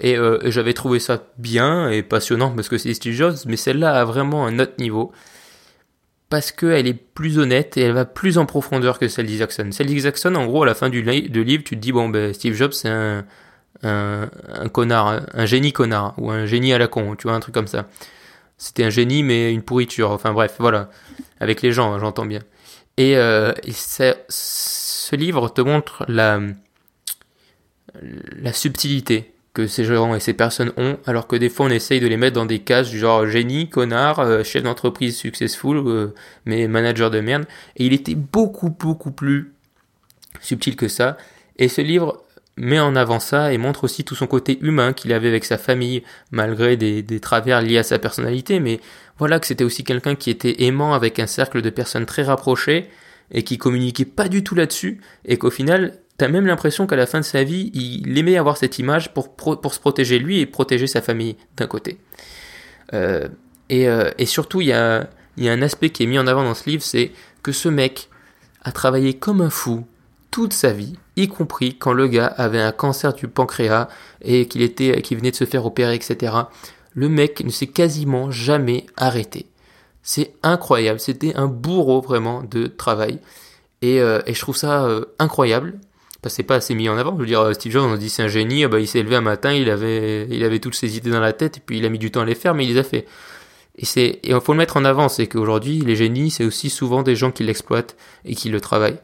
euh, 0.03 0.39
et, 0.43 0.51
j'avais 0.51 0.73
trouvé 0.73 0.99
ça 0.99 1.23
bien 1.37 1.89
et 1.89 2.01
passionnant 2.01 2.51
parce 2.51 2.67
que 2.67 2.79
c'est 2.79 2.93
Steve 2.95 3.13
Jobs, 3.13 3.35
mais 3.45 3.57
celle-là 3.57 3.99
a 3.99 4.05
vraiment 4.05 4.47
un 4.47 4.57
autre 4.57 4.73
niveau, 4.79 5.11
parce 6.29 6.51
qu'elle 6.51 6.88
est 6.88 6.93
plus 6.93 7.39
honnête 7.39 7.77
et 7.77 7.81
elle 7.81 7.93
va 7.93 8.05
plus 8.05 8.38
en 8.38 8.46
profondeur 8.46 9.00
que 9.00 9.07
celle 9.07 9.25
d'Isaacson. 9.27 9.69
Celle 9.72 9.88
d'Isaacson, 9.88 10.36
en 10.36 10.46
gros, 10.46 10.63
à 10.63 10.65
la 10.65 10.75
fin 10.75 10.89
du 10.89 11.01
livre, 11.01 11.63
tu 11.63 11.75
te 11.75 11.75
dis, 11.75 11.91
bon, 11.91 12.10
ben, 12.10 12.34
Steve 12.34 12.53
Jobs, 12.53 12.74
c'est 12.74 12.89
un 12.89 14.69
connard, 14.72 15.22
un 15.34 15.46
génie 15.46 15.72
connard, 15.74 16.15
ou 16.17 16.31
un 16.31 16.46
génie 16.46 16.74
à 16.74 16.77
la 16.77 16.88
con, 16.88 17.15
tu 17.15 17.27
vois, 17.27 17.36
un 17.36 17.39
truc 17.39 17.53
comme 17.53 17.67
ça 17.67 17.88
c'était 18.57 18.84
un 18.84 18.89
génie 18.89 19.24
mais 19.24 19.53
une 19.53 19.62
pourriture. 19.62 20.12
Enfin 20.12 20.34
bref, 20.34 20.55
voilà. 20.60 20.89
Avec 21.39 21.62
les 21.62 21.72
gens, 21.72 21.93
hein, 21.93 22.00
j'entends 22.00 22.25
bien. 22.25 22.41
Et, 22.98 23.15
euh, 23.17 23.53
ce 24.29 25.15
livre 25.15 25.50
te 25.50 25.62
montre 25.62 26.03
la, 26.07 26.41
la 28.01 28.53
subtilité 28.53 29.34
que 29.57 29.65
ces 29.65 29.85
gens 29.85 30.13
et 30.13 30.19
ces 30.19 30.33
personnes 30.33 30.71
ont, 30.77 30.99
alors 31.07 31.25
que 31.25 31.35
des 31.35 31.49
fois 31.49 31.65
on 31.65 31.69
essaye 31.69 31.99
de 31.99 32.05
les 32.05 32.15
mettre 32.15 32.35
dans 32.35 32.45
des 32.45 32.59
cases 32.59 32.91
du 32.91 32.99
genre 32.99 33.25
génie, 33.25 33.69
connard, 33.69 34.19
euh, 34.19 34.43
chef 34.43 34.61
d'entreprise 34.61 35.17
successful, 35.17 35.77
euh, 35.77 36.13
mais 36.45 36.67
manager 36.67 37.09
de 37.09 37.21
merde. 37.21 37.45
Et 37.75 37.87
il 37.87 37.93
était 37.93 38.13
beaucoup, 38.13 38.69
beaucoup 38.69 39.09
plus 39.09 39.53
subtil 40.41 40.75
que 40.75 40.87
ça. 40.87 41.17
Et 41.57 41.69
ce 41.69 41.81
livre 41.81 42.23
met 42.55 42.79
en 42.79 42.95
avant 42.95 43.19
ça 43.19 43.51
et 43.51 43.57
montre 43.57 43.85
aussi 43.85 44.03
tout 44.03 44.13
son 44.13 44.27
côté 44.27 44.59
humain 44.61 44.93
qu'il 44.93 45.11
avait 45.11 45.27
avec 45.27 45.43
sa 45.43 45.57
famille, 45.57 46.03
malgré 46.29 46.77
des, 46.77 47.01
des 47.01 47.19
travers 47.19 47.63
liés 47.63 47.79
à 47.79 47.83
sa 47.83 47.97
personnalité, 47.97 48.59
mais 48.59 48.79
voilà 49.17 49.39
que 49.39 49.47
c'était 49.47 49.63
aussi 49.63 49.83
quelqu'un 49.83 50.13
qui 50.13 50.29
était 50.29 50.65
aimant 50.65 50.93
avec 50.93 51.17
un 51.17 51.25
cercle 51.25 51.63
de 51.63 51.71
personnes 51.71 52.05
très 52.05 52.21
rapprochées 52.21 52.89
et 53.31 53.41
qui 53.41 53.57
communiquait 53.57 54.05
pas 54.05 54.29
du 54.29 54.43
tout 54.43 54.53
là-dessus, 54.53 55.01
et 55.25 55.37
qu'au 55.37 55.49
final, 55.49 55.93
t'as 56.17 56.27
même 56.27 56.45
l'impression 56.45 56.88
qu'à 56.88 56.95
la 56.95 57.05
fin 57.05 57.19
de 57.19 57.25
sa 57.25 57.43
vie, 57.43 57.71
il 57.74 58.17
aimait 58.17 58.38
avoir 58.38 58.57
cette 58.57 58.79
image 58.79 59.13
pour, 59.13 59.36
pour 59.36 59.74
se 59.74 59.79
protéger 59.79 60.19
lui 60.19 60.39
et 60.39 60.45
protéger 60.45 60.88
sa 60.88 61.01
famille 61.01 61.36
d'un 61.55 61.67
côté. 61.67 62.00
Euh, 62.93 63.27
et, 63.69 63.88
euh, 63.88 64.09
et, 64.17 64.25
surtout, 64.25 64.62
il 64.62 64.67
y 64.67 64.74
a, 64.74 65.09
y 65.38 65.50
a 65.50 65.51
un 65.51 65.62
aspect 65.62 65.89
qui 65.89 66.03
est 66.03 66.07
mis 66.07 66.19
en 66.19 66.27
avant 66.27 66.43
dans 66.43 66.53
ce 66.53 66.69
livre, 66.69 66.83
c'est 66.83 67.12
que 67.43 67.51
ce 67.51 67.69
mec 67.69 68.09
a 68.63 68.71
travaillé 68.71 69.13
comme 69.13 69.41
un 69.41 69.50
fou 69.50 69.86
toute 70.31 70.53
sa 70.53 70.71
vie, 70.71 70.95
y 71.15 71.27
compris 71.27 71.77
quand 71.77 71.93
le 71.93 72.07
gars 72.07 72.27
avait 72.27 72.62
un 72.62 72.71
cancer 72.71 73.13
du 73.13 73.27
pancréas 73.27 73.88
et 74.21 74.47
qu'il 74.47 74.62
était, 74.62 75.01
qu'il 75.01 75.17
venait 75.17 75.31
de 75.31 75.36
se 75.36 75.45
faire 75.45 75.65
opérer, 75.65 75.95
etc. 75.95 76.33
Le 76.93 77.09
mec 77.09 77.43
ne 77.43 77.50
s'est 77.50 77.67
quasiment 77.67 78.29
jamais 78.31 78.86
arrêté. 78.97 79.47
C'est 80.03 80.33
incroyable. 80.43 81.00
C'était 81.00 81.36
un 81.36 81.47
bourreau 81.47 82.01
vraiment 82.01 82.43
de 82.43 82.67
travail. 82.67 83.19
Et, 83.81 84.01
euh, 84.01 84.21
et 84.25 84.33
je 84.33 84.39
trouve 84.39 84.57
ça 84.57 84.88
incroyable. 85.19 85.79
C'est 86.25 86.43
pas 86.43 86.55
assez 86.55 86.75
mis 86.75 86.89
en 86.89 86.97
avant. 86.97 87.13
Je 87.15 87.21
veux 87.21 87.25
dire, 87.25 87.53
Steve 87.53 87.71
Jobs, 87.71 87.86
on 87.86 87.95
dit 87.95 88.09
c'est 88.09 88.24
un 88.24 88.27
génie. 88.27 88.63
Ah 88.65 88.67
bah, 88.67 88.79
il 88.79 88.88
s'est 88.88 89.01
levé 89.01 89.15
un 89.15 89.21
matin, 89.21 89.53
il 89.53 89.69
avait, 89.69 90.27
il 90.29 90.43
avait 90.43 90.59
toutes 90.59 90.75
ses 90.75 90.97
idées 90.97 91.12
dans 91.12 91.21
la 91.21 91.33
tête 91.33 91.57
et 91.57 91.59
puis 91.65 91.77
il 91.77 91.86
a 91.86 91.89
mis 91.89 92.00
du 92.00 92.12
temps 92.12 92.21
à 92.21 92.25
les 92.25 92.36
faire, 92.36 92.53
mais 92.53 92.65
il 92.65 92.74
les 92.74 92.79
a 92.79 92.83
fait. 92.83 93.05
Et 93.77 93.86
c'est, 93.86 94.19
et 94.24 94.31
il 94.31 94.41
faut 94.41 94.53
le 94.53 94.57
mettre 94.57 94.77
en 94.77 94.86
avant, 94.86 95.07
c'est 95.07 95.27
qu'aujourd'hui, 95.27 95.81
les 95.81 95.95
génies, 95.95 96.31
c'est 96.31 96.43
aussi 96.43 96.69
souvent 96.69 97.03
des 97.03 97.15
gens 97.15 97.31
qui 97.31 97.43
l'exploitent 97.43 97.95
et 98.25 98.36
qui 98.36 98.50
le 98.50 98.59
travaillent. 98.59 99.00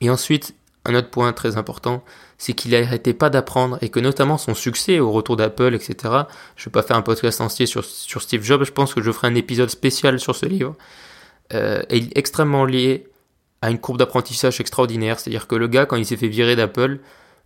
Et 0.00 0.10
ensuite, 0.10 0.54
un 0.84 0.94
autre 0.94 1.10
point 1.10 1.32
très 1.32 1.56
important, 1.56 2.04
c'est 2.38 2.52
qu'il 2.52 2.72
n'arrêtait 2.72 3.14
pas 3.14 3.30
d'apprendre 3.30 3.78
et 3.80 3.88
que 3.88 4.00
notamment 4.00 4.38
son 4.38 4.54
succès 4.54 4.98
au 4.98 5.10
retour 5.12 5.36
d'Apple, 5.36 5.74
etc. 5.74 5.96
Je 6.56 6.62
ne 6.62 6.64
vais 6.66 6.70
pas 6.72 6.82
faire 6.82 6.96
un 6.96 7.02
podcast 7.02 7.40
entier 7.40 7.66
sur, 7.66 7.84
sur 7.84 8.22
Steve 8.22 8.42
Jobs, 8.42 8.64
je 8.64 8.72
pense 8.72 8.92
que 8.92 9.02
je 9.02 9.10
ferai 9.10 9.28
un 9.28 9.34
épisode 9.34 9.70
spécial 9.70 10.18
sur 10.20 10.34
ce 10.34 10.46
livre. 10.46 10.74
Euh, 11.54 11.82
est 11.90 12.16
extrêmement 12.18 12.64
lié 12.64 13.06
à 13.62 13.70
une 13.70 13.78
courbe 13.78 13.98
d'apprentissage 13.98 14.60
extraordinaire. 14.60 15.18
C'est-à-dire 15.18 15.46
que 15.46 15.54
le 15.54 15.68
gars, 15.68 15.86
quand 15.86 15.96
il 15.96 16.06
s'est 16.06 16.16
fait 16.16 16.28
virer 16.28 16.56
d'Apple, 16.56 16.98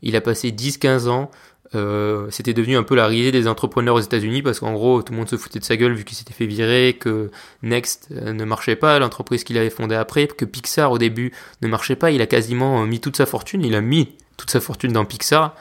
il 0.03 0.17
a 0.17 0.21
passé 0.21 0.51
10-15 0.51 1.09
ans 1.09 1.31
euh, 1.77 2.27
c'était 2.31 2.53
devenu 2.53 2.77
un 2.77 2.83
peu 2.83 2.97
la 2.97 3.07
risée 3.07 3.31
des 3.31 3.47
entrepreneurs 3.47 3.95
aux 3.95 4.01
États-Unis 4.01 4.43
parce 4.43 4.59
qu'en 4.59 4.73
gros 4.73 5.03
tout 5.03 5.13
le 5.13 5.19
monde 5.19 5.29
se 5.29 5.37
foutait 5.37 5.61
de 5.61 5.65
sa 5.65 5.77
gueule 5.77 5.93
vu 5.93 6.05
qu'il 6.05 6.17
s'était 6.17 6.33
fait 6.33 6.47
virer, 6.47 6.97
que 6.99 7.31
Next 7.63 8.09
euh, 8.11 8.33
ne 8.33 8.45
marchait 8.45 8.75
pas, 8.75 8.99
l'entreprise 8.99 9.45
qu'il 9.45 9.57
avait 9.57 9.71
fondée 9.71 9.95
après, 9.95 10.27
que 10.27 10.45
Pixar 10.45 10.91
au 10.91 10.99
début 10.99 11.33
ne 11.63 11.69
marchait 11.69 11.95
pas. 11.95 12.11
Il 12.11 12.23
a 12.23 12.27
quasiment 12.27 12.85
mis 12.87 12.99
toute 12.99 13.17
sa 13.17 13.27
fortune, 13.27 13.65
il 13.65 13.77
a 13.77 13.81
mis 13.81 14.17
toute 14.37 14.51
sa 14.51 14.61
fortune 14.61 14.93
dans 14.93 15.05
Pixar 15.05 15.55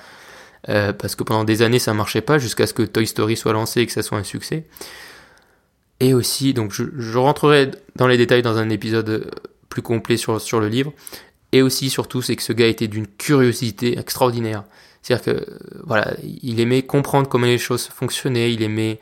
euh, 0.67 0.93
parce 0.93 1.15
que 1.15 1.23
pendant 1.23 1.43
des 1.43 1.61
années 1.61 1.79
ça 1.79 1.93
marchait 1.93 2.21
pas 2.21 2.39
jusqu'à 2.39 2.65
ce 2.65 2.73
que 2.73 2.81
Toy 2.81 3.05
Story 3.05 3.37
soit 3.37 3.53
lancé 3.53 3.81
et 3.81 3.85
que 3.85 3.91
ça 3.91 4.01
soit 4.01 4.17
un 4.17 4.23
succès. 4.23 4.65
Et 5.99 6.15
aussi, 6.15 6.53
donc 6.55 6.71
je, 6.71 6.85
je 6.97 7.17
rentrerai 7.19 7.69
dans 7.97 8.07
les 8.07 8.17
détails 8.17 8.41
dans 8.41 8.57
un 8.57 8.69
épisode 8.69 9.29
plus 9.69 9.81
complet 9.81 10.17
sur, 10.17 10.59
le 10.59 10.67
livre. 10.67 10.93
Et 11.51 11.61
aussi, 11.61 11.89
surtout, 11.89 12.21
c'est 12.21 12.35
que 12.35 12.43
ce 12.43 12.53
gars 12.53 12.67
était 12.67 12.87
d'une 12.87 13.07
curiosité 13.07 13.97
extraordinaire. 13.97 14.63
C'est-à-dire 15.01 15.35
que, 15.35 15.45
voilà, 15.85 16.13
il 16.41 16.59
aimait 16.59 16.83
comprendre 16.83 17.29
comment 17.29 17.45
les 17.45 17.57
choses 17.57 17.85
fonctionnaient, 17.87 18.53
il 18.53 18.61
aimait 18.61 18.99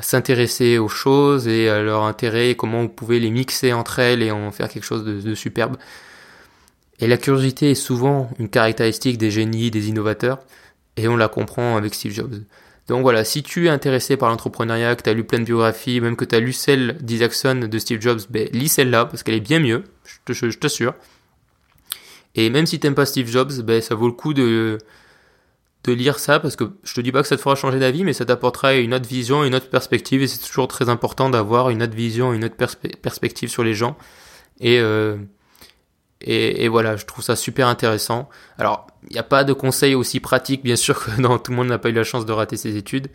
s'intéresser 0.00 0.78
aux 0.78 0.88
choses 0.88 1.46
et 1.48 1.68
à 1.68 1.82
leur 1.82 2.02
intérêt, 2.02 2.54
comment 2.54 2.80
on 2.80 2.88
pouvait 2.88 3.18
les 3.18 3.30
mixer 3.30 3.72
entre 3.72 3.98
elles 3.98 4.22
et 4.22 4.30
en 4.30 4.50
faire 4.50 4.68
quelque 4.68 4.84
chose 4.84 5.04
de 5.04 5.34
superbe. 5.34 5.76
Et 7.00 7.06
la 7.06 7.16
curiosité 7.16 7.72
est 7.72 7.74
souvent 7.74 8.30
une 8.38 8.48
caractéristique 8.48 9.18
des 9.18 9.30
génies, 9.30 9.70
des 9.70 9.88
innovateurs, 9.88 10.38
et 10.96 11.08
on 11.08 11.16
la 11.16 11.28
comprend 11.28 11.76
avec 11.76 11.94
Steve 11.94 12.12
Jobs. 12.12 12.34
Donc 12.88 13.02
voilà, 13.02 13.24
si 13.24 13.42
tu 13.42 13.66
es 13.66 13.68
intéressé 13.70 14.16
par 14.16 14.28
l'entrepreneuriat, 14.28 14.94
que 14.94 15.02
tu 15.02 15.10
as 15.10 15.14
lu 15.14 15.24
plein 15.24 15.38
de 15.38 15.44
biographies, 15.44 16.00
même 16.00 16.16
que 16.16 16.24
tu 16.24 16.34
as 16.34 16.40
lu 16.40 16.52
celle 16.52 16.98
d'Isaacson 17.00 17.68
de 17.70 17.78
Steve 17.78 18.00
Jobs, 18.00 18.20
ben, 18.28 18.48
lis 18.52 18.68
celle-là, 18.68 19.06
parce 19.06 19.22
qu'elle 19.22 19.34
est 19.34 19.40
bien 19.40 19.58
mieux, 19.58 19.84
je 20.28 20.50
t'assure. 20.50 20.94
Et 22.34 22.50
même 22.50 22.66
si 22.66 22.80
t'aimes 22.80 22.94
pas 22.94 23.06
Steve 23.06 23.28
Jobs, 23.28 23.52
ben, 23.62 23.80
ça 23.80 23.94
vaut 23.94 24.06
le 24.06 24.12
coup 24.12 24.34
de, 24.34 24.78
de 25.84 25.92
lire 25.92 26.18
ça, 26.18 26.40
parce 26.40 26.56
que 26.56 26.64
je 26.82 26.94
te 26.94 27.00
dis 27.00 27.10
pas 27.10 27.22
que 27.22 27.28
ça 27.28 27.36
te 27.36 27.40
fera 27.40 27.54
changer 27.54 27.78
d'avis, 27.78 28.04
mais 28.04 28.12
ça 28.12 28.26
t'apportera 28.26 28.74
une 28.74 28.92
autre 28.92 29.08
vision, 29.08 29.44
une 29.44 29.54
autre 29.54 29.70
perspective, 29.70 30.22
et 30.22 30.26
c'est 30.26 30.46
toujours 30.46 30.68
très 30.68 30.90
important 30.90 31.30
d'avoir 31.30 31.70
une 31.70 31.82
autre 31.82 31.94
vision, 31.94 32.34
une 32.34 32.44
autre 32.44 32.56
perspective 32.56 33.48
sur 33.48 33.64
les 33.64 33.74
gens. 33.74 33.96
Et, 34.60 34.78
euh, 34.78 35.16
et, 36.26 36.68
voilà, 36.68 36.96
je 36.96 37.04
trouve 37.04 37.22
ça 37.22 37.36
super 37.36 37.68
intéressant. 37.68 38.30
Alors, 38.58 38.86
il 39.08 39.12
n'y 39.12 39.18
a 39.18 39.24
pas 39.24 39.44
de 39.44 39.52
conseils 39.52 39.94
aussi 39.94 40.20
pratiques, 40.20 40.62
bien 40.62 40.76
sûr, 40.76 41.04
que 41.04 41.20
non, 41.20 41.38
tout 41.38 41.50
le 41.50 41.56
monde 41.56 41.68
n'a 41.68 41.78
pas 41.78 41.90
eu 41.90 41.92
la 41.92 42.04
chance 42.04 42.24
de 42.24 42.32
rater 42.32 42.56
ses 42.56 42.76
études. 42.76 43.08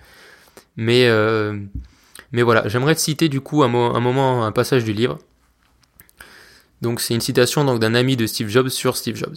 Mais, 0.77 1.07
euh, 1.07 1.57
voilà, 2.31 2.67
j'aimerais 2.67 2.93
te 2.93 3.01
citer 3.01 3.27
du 3.27 3.41
coup 3.41 3.63
un, 3.63 3.73
un, 3.73 3.99
moment, 3.99 4.45
un 4.45 4.51
passage 4.51 4.83
du 4.83 4.93
livre. 4.93 5.17
Donc 6.81 7.01
c'est 7.01 7.13
une 7.13 7.21
citation 7.21 7.77
d'un 7.77 7.93
ami 7.93 8.15
de 8.15 8.25
Steve 8.25 8.47
Jobs 8.47 8.69
sur 8.69 8.95
Steve 8.95 9.15
Jobs. 9.15 9.35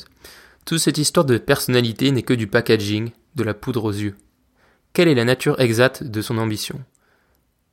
Toute 0.64 0.78
cette 0.78 0.98
histoire 0.98 1.24
de 1.24 1.38
personnalité 1.38 2.12
n'est 2.12 2.22
que 2.22 2.34
du 2.34 2.46
packaging, 2.46 3.10
de 3.34 3.42
la 3.42 3.54
poudre 3.54 3.84
aux 3.84 3.92
yeux. 3.92 4.14
Quelle 4.92 5.08
est 5.08 5.14
la 5.14 5.24
nature 5.24 5.58
exacte 5.60 6.04
de 6.04 6.22
son 6.22 6.38
ambition? 6.38 6.78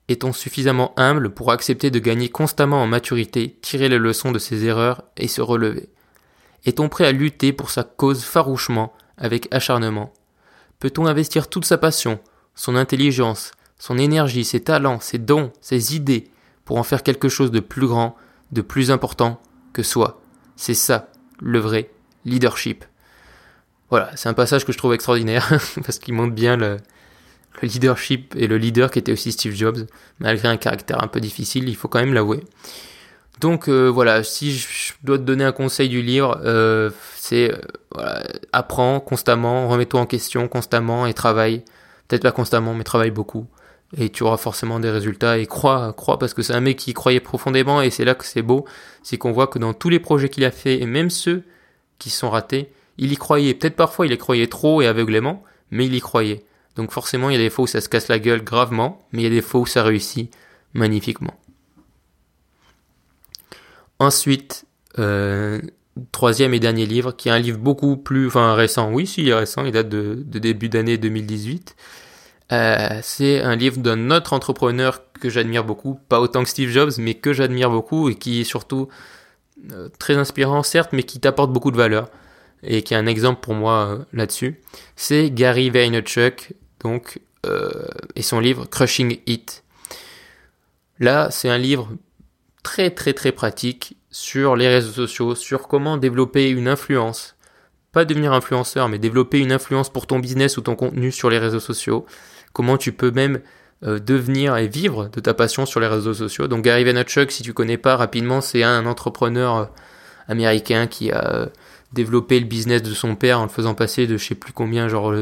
Est-on 0.10 0.34
suffisamment 0.34 0.92
humble 0.98 1.30
pour 1.30 1.52
accepter 1.52 1.92
de 1.92 2.00
gagner 2.00 2.30
constamment 2.30 2.82
en 2.82 2.88
maturité, 2.88 3.56
tirer 3.62 3.90
les 3.90 4.00
leçons 4.00 4.32
de 4.32 4.40
ses 4.40 4.66
erreurs 4.66 5.04
et 5.18 5.28
se 5.28 5.40
relever. 5.40 5.88
Est-on 6.66 6.90
prêt 6.90 7.06
à 7.06 7.12
lutter 7.12 7.54
pour 7.54 7.70
sa 7.70 7.84
cause 7.84 8.24
farouchement, 8.24 8.92
avec 9.18 9.48
acharnement? 9.54 10.12
Peut-on 10.80 11.06
investir 11.06 11.48
toute 11.48 11.64
sa 11.64 11.78
passion, 11.78 12.20
son 12.56 12.76
intelligence, 12.76 13.52
son 13.78 14.00
énergie, 14.00 14.44
ses 14.44 14.62
talents, 14.62 15.00
ses 15.00 15.20
dons, 15.20 15.54
ses 15.62 15.96
idées, 15.96 16.32
pour 16.66 16.78
en 16.78 16.84
faire 16.84 17.04
quelque 17.04 17.30
chose 17.30 17.52
de 17.52 17.60
plus 17.60 17.88
grand, 17.88 18.18
de 18.52 18.62
plus 18.62 18.90
important 18.90 19.40
que 19.74 19.84
soi? 19.84 20.24
C'est 20.56 20.74
ça, 20.74 21.12
le 21.40 21.60
vrai 21.60 21.92
leadership. 22.26 22.84
Voilà, 23.92 24.10
c'est 24.16 24.28
un 24.28 24.34
passage 24.34 24.66
que 24.66 24.72
je 24.72 24.78
trouve 24.80 24.96
extraordinaire, 24.96 25.48
parce 25.86 26.00
qu'il 26.00 26.16
montre 26.16 26.34
bien 26.34 26.58
le, 26.58 26.78
le 27.62 27.68
leadership 27.68 28.36
et 28.38 28.48
le 28.48 28.58
leader 28.58 28.92
qui 28.92 29.00
était 29.00 29.12
aussi 29.12 29.32
Steve 29.32 29.54
Jobs, 29.54 29.86
malgré 30.20 30.48
un 30.48 30.58
caractère 30.58 31.04
un 31.04 31.08
peu 31.08 31.20
difficile, 31.20 31.68
il 31.70 31.76
faut 31.76 31.88
quand 31.88 32.00
même 32.00 32.14
l'avouer. 32.14 32.42
Donc 33.40 33.70
euh, 33.70 33.88
voilà, 33.88 34.24
si 34.24 34.52
je 34.52 34.94
dois 35.04 35.18
te 35.18 35.24
donner 35.24 35.46
un 35.46 35.52
conseil 35.52 35.88
du 35.88 36.02
livre, 36.02 36.40
euh, 36.44 36.90
c'est 37.16 37.54
euh, 37.98 38.24
apprends 38.52 39.00
constamment, 39.00 39.70
remets-toi 39.70 40.02
en 40.02 40.06
question 40.06 40.48
constamment 40.48 41.06
et 41.06 41.14
travaille. 41.14 41.64
Peut-être 42.08 42.24
pas 42.24 42.32
constamment, 42.32 42.74
mais 42.74 42.84
travaille 42.84 43.12
beaucoup. 43.12 43.48
Et 43.98 44.10
tu 44.10 44.24
auras 44.24 44.38
forcément 44.38 44.80
des 44.80 44.90
résultats. 44.90 45.38
Et 45.38 45.46
crois, 45.46 45.94
crois, 45.94 46.20
parce 46.20 46.34
que 46.34 46.42
c'est 46.42 46.54
un 46.54 46.60
mec 46.60 46.78
qui 46.78 46.94
croyait 46.94 47.20
profondément, 47.20 47.82
et 47.82 47.90
c'est 47.90 48.06
là 48.06 48.14
que 48.16 48.26
c'est 48.26 48.42
beau, 48.42 48.66
c'est 49.04 49.18
qu'on 49.18 49.32
voit 49.32 49.48
que 49.48 49.58
dans 49.58 49.74
tous 49.74 49.90
les 49.90 50.00
projets 50.00 50.30
qu'il 50.30 50.44
a 50.44 50.52
fait, 50.52 50.82
et 50.82 50.86
même 50.86 51.10
ceux 51.10 51.44
qui 51.98 52.10
sont 52.10 52.30
ratés, 52.30 52.72
il 52.98 53.12
y 53.12 53.16
croyait. 53.16 53.54
Peut-être 53.54 53.76
parfois 53.76 54.06
il 54.06 54.12
y 54.12 54.18
croyait 54.18 54.48
trop 54.48 54.82
et 54.82 54.88
aveuglément, 54.88 55.44
mais 55.72 55.86
il 55.86 55.96
y 55.96 56.02
croyait. 56.02 56.44
Donc 56.80 56.92
forcément, 56.92 57.30
il 57.30 57.34
y 57.34 57.36
a 57.36 57.40
des 57.40 57.50
fois 57.50 57.64
où 57.64 57.68
ça 57.68 57.82
se 57.82 57.90
casse 57.90 58.08
la 58.08 58.20
gueule 58.20 58.42
gravement, 58.42 59.06
mais 59.12 59.20
il 59.20 59.24
y 59.24 59.28
a 59.28 59.30
des 59.30 59.42
fois 59.42 59.60
où 59.60 59.66
ça 59.66 59.84
réussit 59.84 60.34
magnifiquement. 60.74 61.34
Ensuite, 64.00 64.64
euh, 64.98 65.60
troisième 66.14 66.54
et 66.54 66.60
dernier 66.62 66.86
livre, 66.86 67.12
qui 67.12 67.28
est 67.28 67.34
un 67.34 67.40
livre 67.40 67.58
beaucoup 67.58 67.98
plus, 67.98 68.28
enfin 68.28 68.54
récent, 68.54 68.94
oui, 68.94 69.06
si, 69.06 69.24
il 69.24 69.28
est 69.28 69.34
récent, 69.34 69.66
il 69.66 69.74
date 69.74 69.90
de, 69.90 70.24
début 70.40 70.70
d'année 70.70 70.98
2018. 70.98 71.76
Euh, 72.54 73.00
c'est 73.04 73.42
un 73.42 73.58
livre 73.58 73.80
d'un 73.80 74.10
autre 74.10 74.32
entrepreneur 74.32 75.02
que 75.20 75.30
j'admire 75.30 75.66
beaucoup, 75.66 76.00
pas 76.08 76.22
autant 76.22 76.44
que 76.44 76.50
Steve 76.50 76.70
Jobs, 76.70 76.94
mais 76.98 77.14
que 77.14 77.34
j'admire 77.34 77.70
beaucoup 77.70 78.08
et 78.08 78.16
qui 78.16 78.40
est 78.40 78.46
surtout 78.46 78.88
euh, 79.74 79.90
très 80.00 80.16
inspirant, 80.16 80.64
certes, 80.64 80.92
mais 80.94 81.04
qui 81.04 81.20
t'apporte 81.20 81.52
beaucoup 81.52 81.72
de 81.72 81.78
valeur 81.78 82.10
et 82.64 82.84
qui 82.84 82.94
est 82.94 82.98
un 82.98 83.06
exemple 83.06 83.42
pour 83.42 83.54
moi 83.54 84.06
là-dessus. 84.14 84.62
C'est 84.96 85.30
Gary 85.30 85.70
Vaynerchuk, 85.70 86.54
donc, 86.84 87.20
euh, 87.46 87.70
et 88.16 88.22
son 88.22 88.40
livre 88.40 88.66
Crushing 88.66 89.20
It. 89.26 89.64
Là, 91.00 91.30
c'est 91.32 91.50
un 91.50 91.58
livre 91.58 91.90
très 92.64 92.92
très 92.92 93.14
très 93.14 93.32
pratique 93.32 93.96
sur 94.12 94.56
les 94.56 94.68
réseaux 94.68 94.92
sociaux, 94.92 95.36
sur 95.36 95.68
comment 95.68 95.98
développer 95.98 96.50
une 96.50 96.68
influence. 96.68 97.36
Pas 97.92 98.06
devenir 98.06 98.34
influenceur, 98.34 98.90
mais 98.90 99.00
développer 99.00 99.40
une 99.40 99.52
influence 99.52 99.90
pour 99.90 100.08
ton 100.08 100.20
business 100.20 100.58
ou 100.58 100.62
ton 100.62 100.76
contenu 100.76 101.12
sur 101.12 101.30
les 101.30 101.40
réseaux 101.40 101.60
sociaux. 101.60 102.06
Comment 102.54 102.78
tu 102.78 102.92
peux 102.92 103.12
même 103.12 103.42
euh, 103.84 103.98
devenir 103.98 104.58
et 104.58 104.68
vivre 104.68 105.08
de 105.08 105.20
ta 105.22 105.34
passion 105.34 105.66
sur 105.66 105.80
les 105.80 105.88
réseaux 105.88 106.14
sociaux. 106.14 106.50
Donc 106.50 106.66
Gary 106.66 106.84
Vaynerchuk, 106.84 107.32
si 107.32 107.44
tu 107.44 107.54
connais 107.54 107.78
pas 107.78 107.96
rapidement, 107.96 108.42
c'est 108.42 108.62
un 108.62 108.86
entrepreneur 108.86 109.56
euh, 109.56 109.66
américain 110.28 110.86
qui 110.86 111.12
a 111.12 111.48
développé 111.94 112.42
le 112.42 112.46
business 112.46 112.84
de 112.84 112.94
son 112.94 113.16
père 113.16 113.40
en 113.40 113.44
le 113.44 113.50
faisant 113.50 113.76
passer 113.76 114.06
de 114.06 114.18
je 114.18 114.26
sais 114.26 114.36
plus 114.36 114.52
combien, 114.52 114.90
genre 114.90 115.14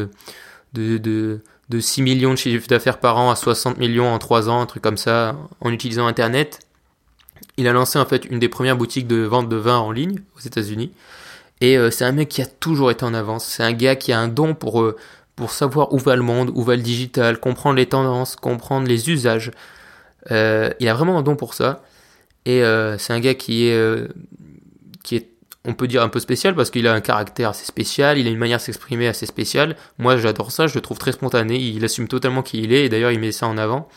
de, 0.77 0.97
de, 0.97 1.41
de 1.69 1.79
6 1.79 2.01
millions 2.01 2.31
de 2.31 2.37
chiffre 2.37 2.67
d'affaires 2.67 2.99
par 2.99 3.17
an 3.17 3.31
à 3.31 3.35
60 3.35 3.77
millions 3.77 4.11
en 4.13 4.19
3 4.19 4.49
ans, 4.49 4.61
un 4.61 4.65
truc 4.65 4.83
comme 4.83 4.97
ça, 4.97 5.35
en 5.61 5.71
utilisant 5.71 6.07
Internet. 6.07 6.59
Il 7.57 7.67
a 7.67 7.73
lancé 7.73 7.97
en 7.99 8.05
fait 8.05 8.25
une 8.25 8.39
des 8.39 8.49
premières 8.49 8.77
boutiques 8.77 9.07
de 9.07 9.17
vente 9.17 9.49
de 9.49 9.55
vin 9.55 9.77
en 9.77 9.91
ligne 9.91 10.19
aux 10.37 10.41
États-Unis. 10.41 10.91
Et 11.59 11.75
c'est 11.89 12.05
un 12.05 12.11
mec 12.11 12.29
qui 12.29 12.43
a 12.43 12.45
toujours 12.45 12.91
été 12.91 13.03
en 13.03 13.15
avance. 13.15 13.43
C'est 13.43 13.63
un 13.63 13.73
gars 13.73 13.95
qui 13.95 14.11
a 14.11 14.19
un 14.19 14.27
don 14.27 14.53
pour 14.53 14.93
pour 15.37 15.51
savoir 15.51 15.93
où 15.93 15.99
va 15.99 16.15
le 16.15 16.23
monde, 16.23 16.51
où 16.55 16.63
va 16.63 16.75
le 16.75 16.81
digital, 16.81 17.39
comprendre 17.39 17.77
les 17.77 17.85
tendances, 17.85 18.35
comprendre 18.35 18.87
les 18.87 19.09
usages. 19.11 19.51
Euh, 20.31 20.71
il 20.79 20.89
a 20.89 20.95
vraiment 20.95 21.17
un 21.19 21.21
don 21.21 21.35
pour 21.35 21.53
ça. 21.53 21.83
Et 22.45 22.63
euh, 22.63 22.97
c'est 22.97 23.13
un 23.13 23.19
gars 23.19 23.35
qui 23.35 23.67
est, 23.67 23.73
euh, 23.73 24.07
qui 25.03 25.15
est, 25.15 25.29
on 25.67 25.73
peut 25.73 25.88
dire, 25.88 26.01
un 26.01 26.10
peu 26.10 26.21
spécial 26.21 26.56
parce 26.56 26.71
qu'il 26.71 26.88
a 26.88 26.93
un 26.93 27.01
caractère 27.01 27.49
assez 27.49 27.65
spécial, 27.65 28.17
il 28.17 28.25
a 28.25 28.30
une 28.32 28.38
manière 28.38 28.58
de 28.58 28.63
s'exprimer 28.63 29.08
assez 29.08 29.25
spéciale. 29.25 29.75
Moi, 29.99 30.15
j'adore 30.15 30.51
ça, 30.51 30.65
je 30.65 30.73
le 30.73 30.82
trouve 30.82 30.97
très 30.97 31.12
spontané, 31.12 31.60
il 31.60 31.84
assume 31.84 32.08
totalement 32.08 32.41
qui 32.41 32.63
il 32.63 32.71
est, 32.71 32.86
et 32.86 32.89
d'ailleurs, 32.89 33.12
il 33.12 33.19
met 33.19 33.34
ça 33.34 33.47
en 33.47 33.58
avant. 33.58 33.89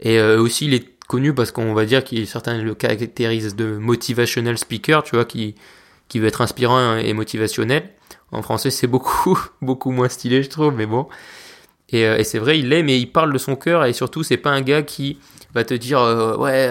Et 0.00 0.20
euh, 0.20 0.38
aussi, 0.38 0.66
il 0.66 0.74
est 0.74 0.86
connu 1.08 1.32
parce 1.32 1.50
qu'on 1.50 1.72
va 1.72 1.86
dire 1.86 2.04
qu'il 2.04 2.26
certains 2.26 2.62
le 2.62 2.74
caractérisent 2.74 3.56
de 3.56 3.78
motivational 3.78 4.58
speaker, 4.58 5.02
tu 5.02 5.16
vois, 5.16 5.24
qui, 5.24 5.54
qui 6.08 6.18
veut 6.18 6.28
être 6.28 6.42
inspirant 6.42 6.96
et 6.96 7.14
motivationnel. 7.14 7.88
En 8.30 8.42
français, 8.42 8.70
c'est 8.70 8.86
beaucoup, 8.86 9.40
beaucoup 9.62 9.90
moins 9.90 10.10
stylé, 10.10 10.42
je 10.42 10.50
trouve, 10.50 10.74
mais 10.74 10.86
bon. 10.86 11.08
Et, 11.88 12.06
euh, 12.06 12.22
c'est 12.22 12.38
vrai, 12.38 12.58
il 12.58 12.68
l'est, 12.68 12.82
mais 12.82 13.00
il 13.00 13.10
parle 13.10 13.32
de 13.32 13.38
son 13.38 13.56
cœur 13.56 13.86
et 13.86 13.94
surtout, 13.94 14.22
c'est 14.22 14.36
pas 14.36 14.50
un 14.50 14.60
gars 14.60 14.82
qui 14.82 15.18
va 15.54 15.64
te 15.64 15.72
dire, 15.72 16.00
euh, 16.00 16.36
ouais, 16.36 16.70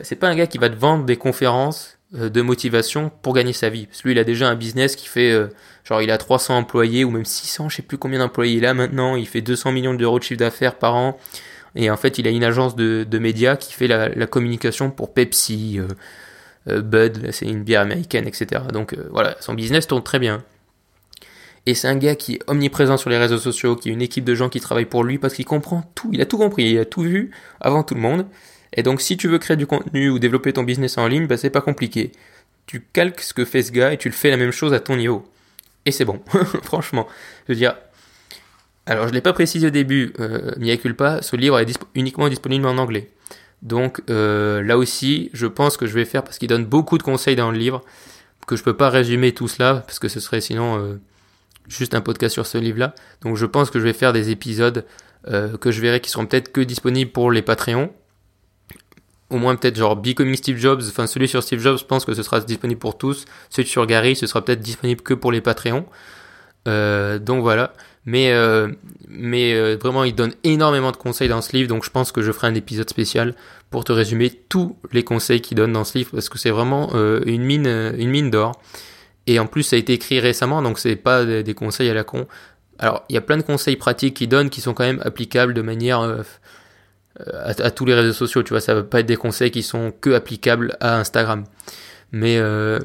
c'est 0.00 0.16
pas 0.16 0.28
un 0.28 0.34
gars 0.34 0.46
qui 0.46 0.56
va 0.56 0.70
te 0.70 0.76
vendre 0.76 1.04
des 1.04 1.16
conférences 1.16 1.98
de 2.14 2.42
motivation 2.42 3.10
pour 3.22 3.34
gagner 3.34 3.52
sa 3.52 3.68
vie. 3.68 3.86
Parce 3.86 4.02
que 4.02 4.08
lui, 4.08 4.14
il 4.14 4.18
a 4.18 4.24
déjà 4.24 4.48
un 4.48 4.54
business 4.54 4.96
qui 4.96 5.08
fait, 5.08 5.36
genre, 5.84 6.00
il 6.00 6.10
a 6.10 6.18
300 6.18 6.56
employés 6.56 7.04
ou 7.04 7.10
même 7.10 7.24
600, 7.24 7.68
je 7.68 7.76
sais 7.76 7.82
plus 7.82 7.98
combien 7.98 8.20
d'employés 8.20 8.56
il 8.56 8.66
a 8.66 8.74
maintenant. 8.74 9.16
Il 9.16 9.26
fait 9.26 9.40
200 9.40 9.72
millions 9.72 9.94
d'euros 9.94 10.18
de 10.18 10.24
chiffre 10.24 10.38
d'affaires 10.38 10.76
par 10.76 10.94
an. 10.94 11.18
Et 11.74 11.90
en 11.90 11.96
fait, 11.96 12.18
il 12.18 12.28
a 12.28 12.30
une 12.30 12.44
agence 12.44 12.76
de, 12.76 13.18
médias 13.18 13.56
qui 13.56 13.72
fait 13.72 13.88
la, 13.88 14.08
la 14.08 14.26
communication 14.26 14.90
pour 14.90 15.12
Pepsi, 15.12 15.80
Bud, 16.66 17.30
c'est 17.32 17.46
une 17.46 17.62
bière 17.62 17.80
américaine, 17.80 18.26
etc. 18.26 18.62
Donc 18.72 18.96
voilà, 19.10 19.36
son 19.40 19.54
business 19.54 19.86
tourne 19.86 20.02
très 20.02 20.18
bien. 20.18 20.44
Et 21.66 21.74
c'est 21.74 21.88
un 21.88 21.96
gars 21.96 22.14
qui 22.14 22.34
est 22.34 22.40
omniprésent 22.46 22.96
sur 22.96 23.10
les 23.10 23.16
réseaux 23.16 23.38
sociaux, 23.38 23.74
qui 23.74 23.88
a 23.88 23.92
une 23.92 24.02
équipe 24.02 24.24
de 24.24 24.34
gens 24.34 24.48
qui 24.48 24.60
travaillent 24.60 24.84
pour 24.84 25.02
lui 25.02 25.18
parce 25.18 25.34
qu'il 25.34 25.46
comprend 25.46 25.82
tout, 25.94 26.10
il 26.12 26.20
a 26.20 26.26
tout 26.26 26.36
compris, 26.36 26.64
il 26.64 26.78
a 26.78 26.84
tout 26.84 27.02
vu 27.02 27.30
avant 27.60 27.82
tout 27.82 27.94
le 27.94 28.00
monde. 28.00 28.26
Et 28.74 28.82
donc 28.82 29.00
si 29.00 29.16
tu 29.16 29.28
veux 29.28 29.38
créer 29.38 29.56
du 29.56 29.66
contenu 29.66 30.10
ou 30.10 30.18
développer 30.18 30.52
ton 30.52 30.62
business 30.62 30.98
en 30.98 31.06
ligne, 31.06 31.26
bah 31.26 31.36
c'est 31.36 31.50
pas 31.50 31.60
compliqué. 31.60 32.12
Tu 32.66 32.80
calques 32.92 33.20
ce 33.20 33.34
que 33.34 33.44
fait 33.44 33.62
ce 33.62 33.72
gars 33.72 33.92
et 33.92 33.98
tu 33.98 34.08
le 34.08 34.14
fais 34.14 34.30
la 34.30 34.36
même 34.36 34.50
chose 34.50 34.72
à 34.72 34.80
ton 34.80 34.96
niveau. 34.96 35.24
Et 35.86 35.92
c'est 35.92 36.04
bon, 36.04 36.20
franchement. 36.62 37.06
Je 37.46 37.52
veux 37.52 37.58
dire, 37.58 37.76
Alors, 38.86 39.08
je 39.08 39.12
l'ai 39.12 39.20
pas 39.20 39.32
précisé 39.32 39.66
au 39.66 39.70
début, 39.70 40.12
euh, 40.20 40.52
mea 40.58 40.76
culpa, 40.76 41.22
ce 41.22 41.36
livre 41.36 41.58
est 41.58 41.78
uniquement 41.94 42.28
disponible 42.28 42.66
en 42.66 42.78
anglais. 42.78 43.10
Donc 43.62 44.02
euh, 44.10 44.62
là 44.62 44.76
aussi, 44.76 45.30
je 45.32 45.46
pense 45.46 45.76
que 45.76 45.86
je 45.86 45.94
vais 45.94 46.04
faire, 46.04 46.22
parce 46.22 46.38
qu'il 46.38 46.48
donne 46.48 46.66
beaucoup 46.66 46.98
de 46.98 47.02
conseils 47.02 47.36
dans 47.36 47.50
le 47.50 47.58
livre, 47.58 47.82
que 48.46 48.56
je 48.56 48.62
peux 48.62 48.76
pas 48.76 48.90
résumer 48.90 49.32
tout 49.32 49.48
cela, 49.48 49.82
parce 49.86 49.98
que 49.98 50.08
ce 50.08 50.20
serait 50.20 50.42
sinon 50.42 50.78
euh, 50.78 51.00
juste 51.66 51.94
un 51.94 52.02
podcast 52.02 52.34
sur 52.34 52.46
ce 52.46 52.58
livre-là. 52.58 52.94
Donc 53.22 53.36
je 53.36 53.46
pense 53.46 53.70
que 53.70 53.78
je 53.78 53.84
vais 53.84 53.94
faire 53.94 54.12
des 54.12 54.30
épisodes 54.30 54.84
euh, 55.28 55.56
que 55.56 55.70
je 55.70 55.80
verrai 55.80 56.00
qui 56.00 56.10
seront 56.10 56.26
peut-être 56.26 56.52
que 56.52 56.60
disponibles 56.60 57.10
pour 57.10 57.30
les 57.30 57.40
Patreons. 57.42 57.90
Au 59.30 59.38
moins 59.38 59.56
peut-être 59.56 59.76
genre 59.76 59.96
Becoming 59.96 60.36
Steve 60.36 60.58
Jobs, 60.58 60.82
enfin 60.88 61.06
celui 61.06 61.28
sur 61.28 61.42
Steve 61.42 61.60
Jobs, 61.60 61.78
je 61.78 61.84
pense 61.84 62.04
que 62.04 62.14
ce 62.14 62.22
sera 62.22 62.40
disponible 62.40 62.78
pour 62.78 62.98
tous. 62.98 63.24
Celui 63.50 63.68
sur 63.68 63.86
Gary, 63.86 64.16
ce 64.16 64.26
sera 64.26 64.44
peut-être 64.44 64.60
disponible 64.60 65.00
que 65.00 65.14
pour 65.14 65.32
les 65.32 65.40
Patreons. 65.40 65.86
Euh, 66.68 67.18
donc 67.18 67.42
voilà. 67.42 67.72
Mais, 68.06 68.32
euh, 68.32 68.68
euh, 69.10 69.76
vraiment, 69.80 70.04
il 70.04 70.14
donne 70.14 70.32
énormément 70.44 70.92
de 70.92 70.96
conseils 70.96 71.28
dans 71.28 71.40
ce 71.40 71.56
livre, 71.56 71.68
donc 71.68 71.84
je 71.84 71.90
pense 71.90 72.12
que 72.12 72.20
je 72.20 72.32
ferai 72.32 72.48
un 72.48 72.54
épisode 72.54 72.88
spécial 72.88 73.34
pour 73.70 73.84
te 73.84 73.92
résumer 73.92 74.30
tous 74.30 74.76
les 74.92 75.04
conseils 75.04 75.40
qu'il 75.40 75.56
donne 75.56 75.72
dans 75.72 75.84
ce 75.84 75.96
livre, 75.98 76.10
parce 76.12 76.28
que 76.28 76.38
c'est 76.38 76.50
vraiment 76.50 76.92
une 77.26 77.42
mine, 77.42 77.66
une 77.66 78.10
mine 78.10 78.30
d'or. 78.30 78.60
Et 79.26 79.38
en 79.38 79.46
plus, 79.46 79.62
ça 79.62 79.76
a 79.76 79.78
été 79.78 79.94
écrit 79.94 80.20
récemment, 80.20 80.60
donc 80.60 80.78
c'est 80.78 80.96
pas 80.96 81.24
des, 81.24 81.54
conseils 81.54 81.88
à 81.88 81.94
la 81.94 82.04
con. 82.04 82.26
Alors, 82.78 83.04
il 83.08 83.14
y 83.14 83.18
a 83.18 83.22
plein 83.22 83.38
de 83.38 83.42
conseils 83.42 83.76
pratiques 83.76 84.14
qu'il 84.14 84.28
donne 84.28 84.50
qui 84.50 84.60
sont 84.60 84.74
quand 84.74 84.84
même 84.84 85.00
applicables 85.02 85.54
de 85.54 85.62
manière 85.62 86.22
à, 87.20 87.50
à 87.50 87.70
tous 87.70 87.84
les 87.84 87.94
réseaux 87.94 88.12
sociaux. 88.12 88.42
Tu 88.42 88.50
vois, 88.50 88.60
ça 88.60 88.74
va 88.74 88.82
pas 88.82 89.00
être 89.00 89.06
des 89.06 89.16
conseils 89.16 89.50
qui 89.50 89.62
sont 89.62 89.92
que 90.00 90.10
applicables 90.10 90.76
à 90.80 90.98
Instagram. 90.98 91.44
Mais 92.12 92.36
euh, 92.38 92.78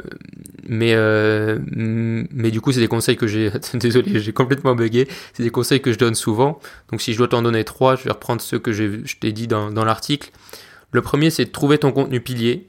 mais 0.68 0.94
euh, 0.96 1.60
mais 1.72 2.50
du 2.50 2.62
coup, 2.62 2.72
c'est 2.72 2.80
des 2.80 2.88
conseils 2.88 3.16
que 3.16 3.28
j'ai. 3.28 3.52
Désolé, 3.76 4.20
j'ai 4.20 4.34
complètement 4.34 4.74
bugué. 4.74 5.08
C'est 5.34 5.44
des 5.44 5.52
conseils 5.52 5.82
que 5.82 5.92
je 5.92 6.00
donne 6.00 6.16
souvent. 6.16 6.60
Donc, 6.90 7.00
si 7.02 7.14
je 7.14 7.20
dois 7.20 7.28
t'en 7.28 7.44
donner 7.44 7.64
trois, 7.64 7.96
je 7.96 8.06
vais 8.06 8.12
reprendre 8.12 8.42
ceux 8.42 8.58
que 8.58 8.72
je 8.72 9.16
t'ai 9.20 9.32
dit 9.32 9.46
dans, 9.48 9.70
dans 9.70 9.86
l'article. 9.86 10.32
Le 10.92 11.02
premier, 11.02 11.30
c'est 11.30 11.46
de 11.46 11.52
trouver 11.52 11.78
ton 11.78 11.92
contenu 11.92 12.22
pilier. 12.22 12.69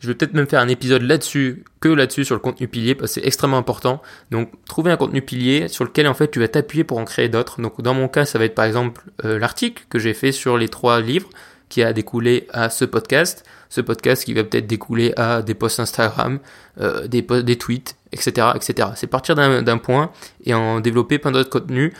Je 0.00 0.08
vais 0.08 0.14
peut-être 0.14 0.34
même 0.34 0.46
faire 0.46 0.60
un 0.60 0.68
épisode 0.68 1.02
là-dessus, 1.02 1.64
que 1.80 1.88
là-dessus 1.88 2.24
sur 2.24 2.34
le 2.34 2.40
contenu 2.40 2.68
pilier, 2.68 2.94
parce 2.94 3.14
que 3.14 3.20
c'est 3.20 3.26
extrêmement 3.26 3.58
important. 3.58 4.00
Donc, 4.30 4.50
trouver 4.64 4.92
un 4.92 4.96
contenu 4.96 5.22
pilier 5.22 5.68
sur 5.68 5.84
lequel 5.84 6.06
en 6.06 6.14
fait 6.14 6.30
tu 6.30 6.38
vas 6.38 6.48
t'appuyer 6.48 6.84
pour 6.84 6.98
en 6.98 7.04
créer 7.04 7.28
d'autres. 7.28 7.60
Donc, 7.60 7.80
dans 7.82 7.94
mon 7.94 8.08
cas, 8.08 8.24
ça 8.24 8.38
va 8.38 8.44
être 8.44 8.54
par 8.54 8.64
exemple 8.64 9.02
euh, 9.24 9.38
l'article 9.38 9.84
que 9.88 9.98
j'ai 9.98 10.14
fait 10.14 10.32
sur 10.32 10.56
les 10.56 10.68
trois 10.68 11.00
livres 11.00 11.28
qui 11.68 11.82
a 11.82 11.92
découlé 11.92 12.46
à 12.52 12.70
ce 12.70 12.84
podcast. 12.84 13.44
Ce 13.68 13.80
podcast 13.80 14.24
qui 14.24 14.34
va 14.34 14.44
peut-être 14.44 14.66
découler 14.66 15.12
à 15.16 15.42
des 15.42 15.54
posts 15.54 15.80
Instagram, 15.80 16.38
euh, 16.80 17.06
des, 17.06 17.22
posts, 17.22 17.44
des 17.44 17.56
tweets, 17.56 17.96
etc., 18.12 18.48
etc. 18.54 18.90
C'est 18.94 19.06
partir 19.08 19.34
d'un 19.34 19.78
point 19.78 20.10
et 20.44 20.54
en 20.54 20.80
développer 20.80 21.18
plein 21.18 21.32
d'autres 21.32 21.50
contenus 21.50 21.92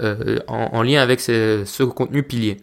euh, 0.00 0.38
en, 0.46 0.70
en 0.72 0.82
lien 0.82 1.02
avec 1.02 1.20
ce, 1.20 1.64
ce 1.66 1.82
contenu 1.82 2.22
pilier. 2.22 2.58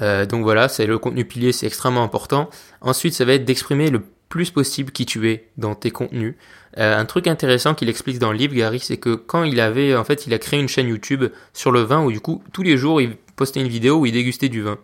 Euh, 0.00 0.26
donc 0.26 0.42
voilà, 0.42 0.68
c'est 0.68 0.86
le 0.86 0.98
contenu 0.98 1.24
pilier, 1.24 1.52
c'est 1.52 1.66
extrêmement 1.66 2.02
important. 2.02 2.48
Ensuite, 2.80 3.14
ça 3.14 3.24
va 3.24 3.34
être 3.34 3.44
d'exprimer 3.44 3.90
le 3.90 4.02
plus 4.28 4.50
possible 4.50 4.92
qui 4.92 5.06
tu 5.06 5.28
es 5.28 5.48
dans 5.56 5.74
tes 5.74 5.90
contenus. 5.90 6.36
Euh, 6.78 6.96
un 6.96 7.04
truc 7.04 7.26
intéressant 7.26 7.74
qu'il 7.74 7.88
explique 7.88 8.18
dans 8.18 8.32
le 8.32 8.38
livre, 8.38 8.54
Gary, 8.54 8.78
c'est 8.78 8.96
que 8.96 9.14
quand 9.14 9.42
il 9.44 9.60
avait, 9.60 9.96
en 9.96 10.04
fait, 10.04 10.26
il 10.26 10.32
a 10.34 10.38
créé 10.38 10.60
une 10.60 10.68
chaîne 10.68 10.88
YouTube 10.88 11.24
sur 11.52 11.72
le 11.72 11.80
vin 11.80 12.02
où 12.04 12.12
du 12.12 12.20
coup, 12.20 12.42
tous 12.52 12.62
les 12.62 12.76
jours, 12.76 13.00
il 13.00 13.16
postait 13.36 13.60
une 13.60 13.68
vidéo 13.68 13.98
où 13.98 14.06
il 14.06 14.12
dégustait 14.12 14.48
du 14.48 14.62
vin. 14.62 14.78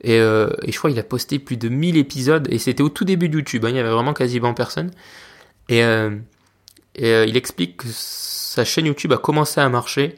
Et, 0.00 0.18
euh, 0.18 0.48
je 0.66 0.76
crois 0.78 0.90
qu'il 0.90 0.98
a 0.98 1.04
posté 1.04 1.38
plus 1.38 1.56
de 1.56 1.68
1000 1.68 1.96
épisodes 1.96 2.48
et 2.50 2.58
c'était 2.58 2.82
au 2.82 2.88
tout 2.88 3.04
début 3.04 3.28
de 3.28 3.34
YouTube, 3.34 3.64
hein, 3.64 3.70
il 3.70 3.76
y 3.76 3.78
avait 3.78 3.90
vraiment 3.90 4.14
quasiment 4.14 4.54
personne. 4.54 4.90
Et, 5.68 5.82
il 7.00 7.36
explique 7.36 7.76
que 7.78 7.88
sa 7.90 8.64
chaîne 8.64 8.86
YouTube 8.86 9.12
a 9.12 9.18
commencé 9.18 9.60
à 9.60 9.68
marcher 9.68 10.16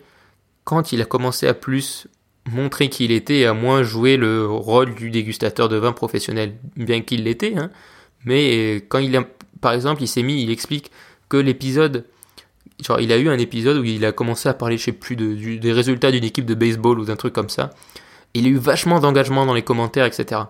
quand 0.64 0.92
il 0.92 1.02
a 1.02 1.04
commencé 1.04 1.46
à 1.46 1.52
plus 1.52 2.06
montrer 2.50 2.88
qui 2.88 3.04
il 3.04 3.12
était 3.12 3.38
et 3.38 3.46
à 3.46 3.54
moins 3.54 3.82
jouer 3.82 4.16
le 4.16 4.46
rôle 4.46 4.94
du 4.94 5.10
dégustateur 5.10 5.68
de 5.68 5.76
vin 5.76 5.92
professionnel, 5.92 6.54
bien 6.76 7.00
qu'il 7.00 7.24
l'était. 7.24 7.54
Hein. 7.56 7.70
Mais 8.24 8.76
quand 8.88 8.98
il 8.98 9.16
a, 9.16 9.24
par 9.60 9.72
exemple, 9.72 10.02
il 10.02 10.08
s'est 10.08 10.22
mis, 10.22 10.42
il 10.42 10.50
explique 10.50 10.90
que 11.28 11.36
l'épisode, 11.36 12.04
genre 12.82 13.00
il 13.00 13.12
a 13.12 13.18
eu 13.18 13.28
un 13.28 13.38
épisode 13.38 13.78
où 13.78 13.84
il 13.84 14.04
a 14.04 14.12
commencé 14.12 14.48
à 14.48 14.54
parler, 14.54 14.76
je 14.78 14.84
sais 14.84 14.92
plus, 14.92 15.16
de, 15.16 15.56
des 15.56 15.72
résultats 15.72 16.10
d'une 16.10 16.24
équipe 16.24 16.46
de 16.46 16.54
baseball 16.54 16.98
ou 16.98 17.04
d'un 17.04 17.16
truc 17.16 17.32
comme 17.32 17.48
ça. 17.48 17.70
Il 18.34 18.46
a 18.46 18.48
eu 18.48 18.56
vachement 18.56 19.00
d'engagement 19.00 19.46
dans 19.46 19.54
les 19.54 19.62
commentaires, 19.62 20.06
etc. 20.06 20.42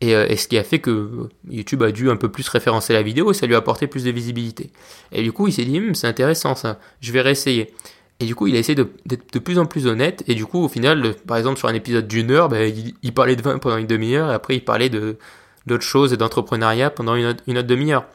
Et, 0.00 0.14
euh, 0.14 0.26
et, 0.28 0.36
ce 0.36 0.46
qui 0.46 0.58
a 0.58 0.64
fait 0.64 0.78
que 0.78 1.28
YouTube 1.48 1.82
a 1.82 1.90
dû 1.90 2.10
un 2.10 2.16
peu 2.16 2.30
plus 2.30 2.46
référencer 2.48 2.92
la 2.92 3.02
vidéo 3.02 3.30
et 3.30 3.34
ça 3.34 3.46
lui 3.46 3.54
a 3.54 3.58
apporté 3.58 3.86
plus 3.86 4.04
de 4.04 4.10
visibilité. 4.10 4.70
Et 5.10 5.22
du 5.22 5.32
coup, 5.32 5.48
il 5.48 5.52
s'est 5.52 5.64
dit, 5.64 5.78
hm, 5.78 5.94
c'est 5.94 6.06
intéressant 6.06 6.54
ça, 6.54 6.78
je 7.00 7.12
vais 7.12 7.22
réessayer. 7.22 7.72
Et 8.20 8.24
du 8.24 8.34
coup, 8.34 8.46
il 8.46 8.56
a 8.56 8.58
essayé 8.58 8.74
d'être 8.74 9.32
de 9.32 9.38
plus 9.38 9.58
en 9.58 9.66
plus 9.66 9.86
honnête. 9.86 10.24
Et 10.26 10.34
du 10.34 10.46
coup, 10.46 10.64
au 10.64 10.68
final, 10.68 11.14
par 11.26 11.36
exemple, 11.36 11.58
sur 11.58 11.68
un 11.68 11.74
épisode 11.74 12.08
d'une 12.08 12.30
heure, 12.30 12.48
ben, 12.48 12.72
il, 13.02 13.12
parlait 13.12 13.36
de 13.36 13.42
vin 13.42 13.58
pendant 13.58 13.76
une 13.76 13.86
demi-heure 13.86 14.30
et 14.30 14.34
après, 14.34 14.56
il 14.56 14.64
parlait 14.64 14.88
d'autres 14.88 15.82
choses 15.82 16.12
et 16.12 16.16
d'entrepreneuriat 16.16 16.90
pendant 16.90 17.14
une 17.14 17.26
autre, 17.26 17.42
une 17.46 17.58
autre 17.58 17.68
demi-heure. 17.68 18.06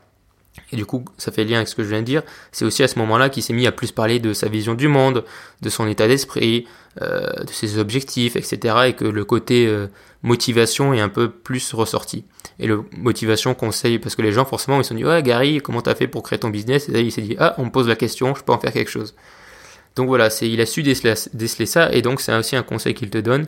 Et 0.72 0.76
du 0.76 0.86
coup, 0.86 1.06
ça 1.18 1.32
fait 1.32 1.44
lien 1.44 1.58
avec 1.58 1.68
ce 1.68 1.76
que 1.76 1.84
je 1.84 1.90
viens 1.90 2.02
de 2.02 2.06
dire. 2.06 2.24
C'est 2.52 2.66
aussi 2.66 2.84
à 2.84 2.88
ce 2.88 3.00
moment-là 3.00 3.30
qu'il 3.30 3.44
s'est 3.44 3.54
mis 3.54 3.68
à 3.68 3.72
plus 3.72 3.92
parler 3.92 4.20
de 4.20 4.34
sa 4.34 4.50
vision 4.50 4.74
du 4.74 4.88
monde, 4.88 5.24
de 5.62 5.70
son 5.70 5.88
état 5.88 6.08
d'esprit, 6.08 6.66
euh, 7.02 7.30
de 7.44 7.52
ses 7.52 7.78
objectifs, 7.78 8.36
etc. 8.36 8.76
Et 8.88 8.94
que 8.94 9.06
le 9.06 9.24
côté 9.24 9.68
euh, 9.68 9.88
motivation 10.24 10.94
est 10.94 11.00
un 11.00 11.10
peu 11.10 11.30
plus 11.30 11.74
ressorti. 11.74 12.26
Et 12.60 12.68
le 12.68 12.84
motivation 12.98 13.54
conseil, 13.54 14.00
parce 14.00 14.16
que 14.16 14.22
les 14.22 14.34
gens, 14.34 14.44
forcément, 14.44 14.80
ils 14.80 14.84
se 14.84 14.90
sont 14.90 14.96
dit, 14.96 15.06
ouais, 15.06 15.24
Gary, 15.24 15.60
comment 15.62 15.82
t'as 15.82 15.96
fait 15.96 16.08
pour 16.08 16.24
créer 16.24 16.40
ton 16.40 16.50
business? 16.50 16.90
Et 16.90 16.92
là, 16.92 17.00
il 17.00 17.12
s'est 17.12 17.22
dit, 17.22 17.36
ah, 17.40 17.56
on 17.58 17.66
me 17.66 17.72
pose 17.72 17.88
la 17.88 17.96
question, 17.96 18.36
je 18.36 18.44
peux 18.44 18.52
en 18.52 18.60
faire 18.60 18.74
quelque 18.74 18.92
chose. 18.92 19.16
Donc 19.96 20.08
voilà, 20.08 20.30
il 20.42 20.62
a 20.62 20.66
su 20.66 20.84
déceler, 20.84 21.16
ça, 21.66 21.92
et 21.92 22.02
donc 22.02 22.22
c'est 22.22 22.36
aussi 22.36 22.56
un 22.56 22.64
conseil 22.64 22.94
qu'il 22.94 23.10
te 23.10 23.18
donne, 23.18 23.46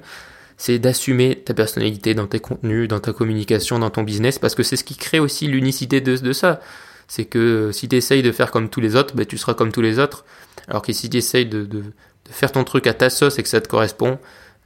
c'est 0.58 0.78
d'assumer 0.78 1.36
ta 1.36 1.54
personnalité 1.54 2.14
dans 2.14 2.28
tes 2.28 2.40
contenus, 2.40 2.88
dans 2.88 3.00
ta 3.00 3.14
communication, 3.14 3.80
dans 3.80 3.90
ton 3.90 4.04
business, 4.04 4.40
parce 4.40 4.56
que 4.56 4.64
c'est 4.64 4.76
ce 4.76 4.84
qui 4.84 4.96
crée 4.96 5.20
aussi 5.20 5.48
l'unicité 5.48 6.02
de, 6.02 6.18
de 6.18 6.34
ça. 6.34 6.60
C'est 7.08 7.26
que 7.26 7.72
si 7.72 7.88
tu 7.88 7.96
essayes 7.96 8.24
de 8.24 8.32
faire 8.32 8.52
comme 8.52 8.70
tous 8.70 8.82
les 8.82 8.96
autres, 8.96 9.16
ben, 9.16 9.26
tu 9.26 9.38
seras 9.38 9.54
comme 9.54 9.72
tous 9.72 9.82
les 9.82 10.00
autres. 10.00 10.26
Alors 10.68 10.82
que 10.82 10.94
si 10.94 11.10
tu 11.10 11.18
essayes 11.18 11.46
de, 11.46 11.68
faire 12.30 12.52
ton 12.52 12.64
truc 12.64 12.88
à 12.88 12.94
ta 12.94 13.10
sauce 13.10 13.40
et 13.40 13.44
que 13.44 13.50
ça 13.50 13.62
te 13.62 13.68
correspond, 13.68 14.20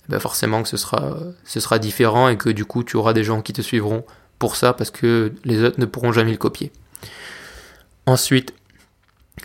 ben 0.09 0.19
forcément 0.19 0.63
que 0.63 0.69
ce 0.69 0.77
sera 0.77 1.79
différent 1.79 2.29
et 2.29 2.37
que 2.37 2.49
du 2.49 2.65
coup 2.65 2.83
tu 2.83 2.95
auras 2.95 3.13
des 3.13 3.23
gens 3.23 3.41
qui 3.41 3.51
te 3.51 3.61
suivront 3.61 4.05
pour 4.39 4.55
ça 4.55 4.73
parce 4.73 4.91
que 4.91 5.33
les 5.43 5.63
autres 5.63 5.79
ne 5.79 5.85
pourront 5.85 6.11
jamais 6.11 6.31
le 6.31 6.37
copier. 6.37 6.71
Ensuite, 8.05 8.53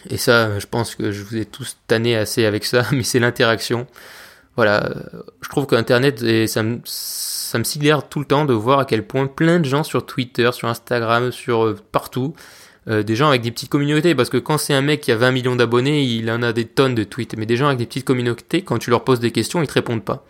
et 0.08 0.16
ça, 0.16 0.58
je 0.58 0.66
pense 0.66 0.94
que 0.94 1.12
je 1.12 1.22
vous 1.22 1.36
ai 1.36 1.44
tous 1.44 1.76
tanné 1.86 2.16
assez 2.16 2.44
avec 2.44 2.64
ça, 2.64 2.84
mais 2.92 3.02
c'est 3.02 3.18
l'interaction. 3.18 3.86
Voilà, 4.56 4.92
je 5.40 5.48
trouve 5.48 5.66
qu'Internet, 5.66 6.22
et 6.22 6.46
ça 6.46 6.62
me, 6.62 6.80
ça 6.84 7.58
me 7.58 7.64
sidère 7.64 8.08
tout 8.08 8.18
le 8.18 8.24
temps 8.24 8.44
de 8.44 8.54
voir 8.54 8.78
à 8.78 8.84
quel 8.84 9.06
point 9.06 9.26
plein 9.26 9.60
de 9.60 9.64
gens 9.64 9.82
sur 9.82 10.04
Twitter, 10.04 10.50
sur 10.52 10.68
Instagram, 10.68 11.32
sur 11.32 11.64
euh, 11.64 11.76
partout, 11.92 12.34
euh, 12.88 13.02
des 13.02 13.14
gens 13.14 13.28
avec 13.28 13.42
des 13.42 13.50
petites 13.50 13.70
communautés, 13.70 14.14
parce 14.14 14.28
que 14.28 14.38
quand 14.38 14.58
c'est 14.58 14.74
un 14.74 14.82
mec 14.82 15.02
qui 15.02 15.12
a 15.12 15.16
20 15.16 15.30
millions 15.32 15.56
d'abonnés, 15.56 16.02
il 16.02 16.30
en 16.30 16.42
a 16.42 16.52
des 16.52 16.64
tonnes 16.64 16.94
de 16.94 17.04
tweets, 17.04 17.36
mais 17.36 17.46
des 17.46 17.56
gens 17.56 17.66
avec 17.66 17.78
des 17.78 17.86
petites 17.86 18.06
communautés, 18.06 18.62
quand 18.62 18.78
tu 18.78 18.90
leur 18.90 19.04
poses 19.04 19.20
des 19.20 19.30
questions, 19.30 19.62
ils 19.62 19.68
te 19.68 19.74
répondent 19.74 20.04
pas. 20.04 20.24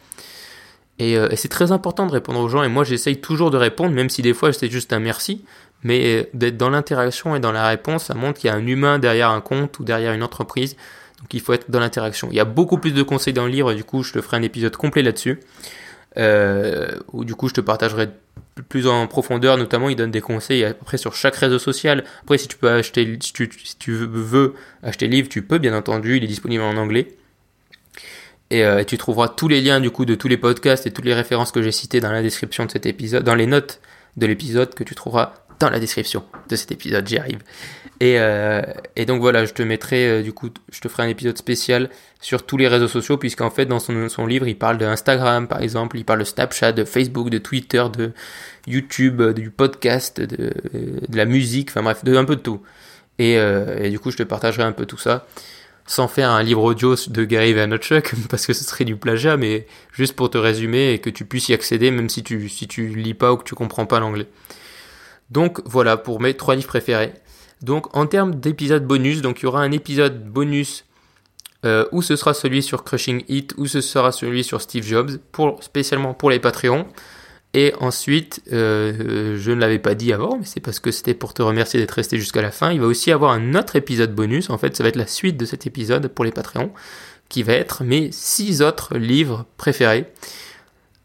Et, 0.98 1.16
euh, 1.16 1.28
et 1.30 1.36
c'est 1.36 1.48
très 1.48 1.72
important 1.72 2.06
de 2.06 2.12
répondre 2.12 2.40
aux 2.40 2.48
gens, 2.48 2.62
et 2.62 2.68
moi 2.68 2.84
j'essaye 2.84 3.20
toujours 3.20 3.50
de 3.50 3.56
répondre, 3.56 3.94
même 3.94 4.10
si 4.10 4.22
des 4.22 4.34
fois 4.34 4.52
c'est 4.52 4.70
juste 4.70 4.92
un 4.92 5.00
merci, 5.00 5.44
mais 5.82 6.28
d'être 6.34 6.56
dans 6.56 6.70
l'interaction 6.70 7.34
et 7.34 7.40
dans 7.40 7.52
la 7.52 7.66
réponse, 7.66 8.04
ça 8.04 8.14
montre 8.14 8.38
qu'il 8.38 8.48
y 8.48 8.52
a 8.52 8.56
un 8.56 8.66
humain 8.66 8.98
derrière 8.98 9.30
un 9.30 9.40
compte 9.40 9.78
ou 9.78 9.84
derrière 9.84 10.12
une 10.12 10.22
entreprise. 10.22 10.76
Donc 11.18 11.34
il 11.34 11.40
faut 11.40 11.52
être 11.52 11.70
dans 11.70 11.80
l'interaction. 11.80 12.28
Il 12.30 12.36
y 12.36 12.40
a 12.40 12.44
beaucoup 12.44 12.78
plus 12.78 12.92
de 12.92 13.02
conseils 13.02 13.32
dans 13.32 13.46
le 13.46 13.52
livre, 13.52 13.74
du 13.74 13.84
coup 13.84 14.02
je 14.02 14.12
te 14.12 14.20
ferai 14.20 14.36
un 14.36 14.42
épisode 14.42 14.76
complet 14.76 15.02
là-dessus. 15.02 15.40
Euh, 16.18 16.90
où 17.12 17.24
du 17.24 17.34
coup 17.34 17.48
je 17.48 17.54
te 17.54 17.60
partagerai 17.62 18.10
plus 18.68 18.86
en 18.86 19.06
profondeur, 19.06 19.56
notamment 19.56 19.88
il 19.88 19.96
donne 19.96 20.10
des 20.10 20.20
conseils 20.20 20.62
après 20.62 20.98
sur 20.98 21.14
chaque 21.14 21.36
réseau 21.36 21.58
social. 21.58 22.04
Après 22.22 22.38
si 22.38 22.48
tu 22.48 22.56
peux 22.56 22.70
acheter, 22.70 23.18
si 23.20 23.32
tu, 23.32 23.50
si 23.64 23.76
tu 23.78 23.92
veux 23.92 24.54
acheter 24.82 25.06
le 25.06 25.12
livre, 25.12 25.28
tu 25.28 25.42
peux 25.42 25.58
bien 25.58 25.74
entendu, 25.74 26.16
il 26.16 26.24
est 26.24 26.28
disponible 26.28 26.62
en 26.62 26.76
anglais. 26.76 27.08
Et, 28.50 28.64
euh, 28.64 28.80
et 28.80 28.84
tu 28.84 28.98
trouveras 28.98 29.28
tous 29.28 29.48
les 29.48 29.62
liens 29.62 29.80
du 29.80 29.90
coup 29.90 30.04
de 30.04 30.14
tous 30.14 30.28
les 30.28 30.36
podcasts 30.36 30.86
et 30.86 30.90
toutes 30.90 31.06
les 31.06 31.14
références 31.14 31.52
que 31.52 31.62
j'ai 31.62 31.72
citées 31.72 32.00
dans 32.00 32.12
la 32.12 32.20
description 32.20 32.66
de 32.66 32.70
cet 32.70 32.84
épisode, 32.84 33.24
dans 33.24 33.34
les 33.34 33.46
notes 33.46 33.80
de 34.18 34.26
l'épisode 34.26 34.74
que 34.74 34.84
tu 34.84 34.94
trouveras 34.94 35.32
dans 35.58 35.70
la 35.70 35.80
description 35.80 36.24
de 36.48 36.56
cet 36.56 36.72
épisode, 36.72 37.06
j'y 37.06 37.18
arrive. 37.18 37.38
Et, 38.00 38.18
euh, 38.18 38.62
donc 39.06 39.20
voilà, 39.20 39.44
je 39.44 39.52
te 39.52 39.62
mettrai, 39.62 40.08
euh, 40.08 40.22
du 40.22 40.32
coup, 40.32 40.50
je 40.72 40.80
te 40.80 40.88
ferai 40.88 41.04
un 41.04 41.08
épisode 41.08 41.38
spécial 41.38 41.88
sur 42.20 42.44
tous 42.44 42.56
les 42.56 42.66
réseaux 42.66 42.88
sociaux, 42.88 43.16
puisqu'en 43.16 43.50
fait, 43.50 43.66
dans 43.66 43.78
son, 43.78 44.26
livre, 44.26 44.48
il 44.48 44.58
parle 44.58 44.78
d'Instagram, 44.78 45.46
par 45.46 45.62
exemple, 45.62 45.96
il 45.98 46.04
parle 46.04 46.18
de 46.18 46.24
Snapchat, 46.24 46.72
de 46.72 46.84
Facebook, 46.84 47.30
de 47.30 47.38
Twitter, 47.38 47.84
de 47.96 48.12
YouTube, 48.66 49.22
du 49.32 49.50
podcast, 49.50 50.20
de, 50.20 50.52
de 51.08 51.16
la 51.16 51.26
musique, 51.26 51.70
enfin 51.70 51.82
bref, 51.82 52.02
de 52.04 52.16
un 52.16 52.24
peu 52.24 52.36
de 52.36 52.40
tout. 52.40 52.60
Et, 53.18 53.38
euh, 53.38 53.78
et, 53.80 53.90
du 53.90 53.98
coup, 53.98 54.10
je 54.10 54.16
te 54.16 54.22
partagerai 54.22 54.64
un 54.64 54.72
peu 54.72 54.86
tout 54.86 54.98
ça, 54.98 55.26
sans 55.86 56.08
faire 56.08 56.30
un 56.30 56.42
livre 56.42 56.62
audio 56.62 56.96
de 57.06 57.24
Gary 57.24 57.52
Vaynerchuk, 57.52 58.14
parce 58.28 58.46
que 58.46 58.52
ce 58.52 58.64
serait 58.64 58.84
du 58.84 58.96
plagiat, 58.96 59.36
mais 59.36 59.66
juste 59.92 60.14
pour 60.14 60.30
te 60.30 60.38
résumer 60.38 60.92
et 60.92 60.98
que 60.98 61.10
tu 61.10 61.24
puisses 61.24 61.48
y 61.48 61.54
accéder, 61.54 61.90
même 61.90 62.08
si 62.08 62.22
tu, 62.22 62.48
si 62.48 62.66
tu 62.66 62.88
lis 62.88 63.14
pas 63.14 63.32
ou 63.32 63.36
que 63.36 63.44
tu 63.44 63.54
comprends 63.54 63.86
pas 63.86 64.00
l'anglais. 64.00 64.26
Donc 65.32 65.60
voilà 65.64 65.96
pour 65.96 66.20
mes 66.20 66.34
trois 66.34 66.54
livres 66.54 66.68
préférés. 66.68 67.14
Donc 67.62 67.96
en 67.96 68.06
termes 68.06 68.34
d'épisodes 68.34 68.86
bonus, 68.86 69.22
donc 69.22 69.40
il 69.40 69.44
y 69.44 69.46
aura 69.46 69.62
un 69.62 69.72
épisode 69.72 70.28
bonus 70.28 70.84
euh, 71.64 71.86
ou 71.92 72.02
ce 72.02 72.16
sera 72.16 72.34
celui 72.34 72.62
sur 72.62 72.84
Crushing 72.84 73.24
It, 73.28 73.54
ou 73.56 73.66
ce 73.66 73.80
sera 73.80 74.12
celui 74.12 74.44
sur 74.44 74.60
Steve 74.60 74.84
Jobs, 74.84 75.18
pour, 75.30 75.62
spécialement 75.62 76.12
pour 76.12 76.28
les 76.30 76.38
Patreons. 76.38 76.86
Et 77.54 77.72
ensuite, 77.80 78.42
euh, 78.52 79.36
je 79.38 79.50
ne 79.52 79.60
l'avais 79.60 79.78
pas 79.78 79.94
dit 79.94 80.12
avant, 80.12 80.38
mais 80.38 80.44
c'est 80.44 80.60
parce 80.60 80.80
que 80.80 80.90
c'était 80.90 81.14
pour 81.14 81.34
te 81.34 81.42
remercier 81.42 81.78
d'être 81.78 81.92
resté 81.92 82.18
jusqu'à 82.18 82.42
la 82.42 82.50
fin. 82.50 82.72
Il 82.72 82.80
va 82.80 82.86
aussi 82.86 83.12
avoir 83.12 83.32
un 83.32 83.54
autre 83.54 83.76
épisode 83.76 84.14
bonus. 84.14 84.50
En 84.50 84.58
fait, 84.58 84.76
ça 84.76 84.82
va 84.82 84.88
être 84.88 84.96
la 84.96 85.06
suite 85.06 85.36
de 85.36 85.44
cet 85.44 85.66
épisode 85.66 86.08
pour 86.08 86.24
les 86.24 86.32
Patreons, 86.32 86.72
qui 87.28 87.42
va 87.42 87.52
être 87.52 87.84
mes 87.84 88.10
six 88.10 88.60
autres 88.60 88.98
livres 88.98 89.46
préférés. 89.56 90.06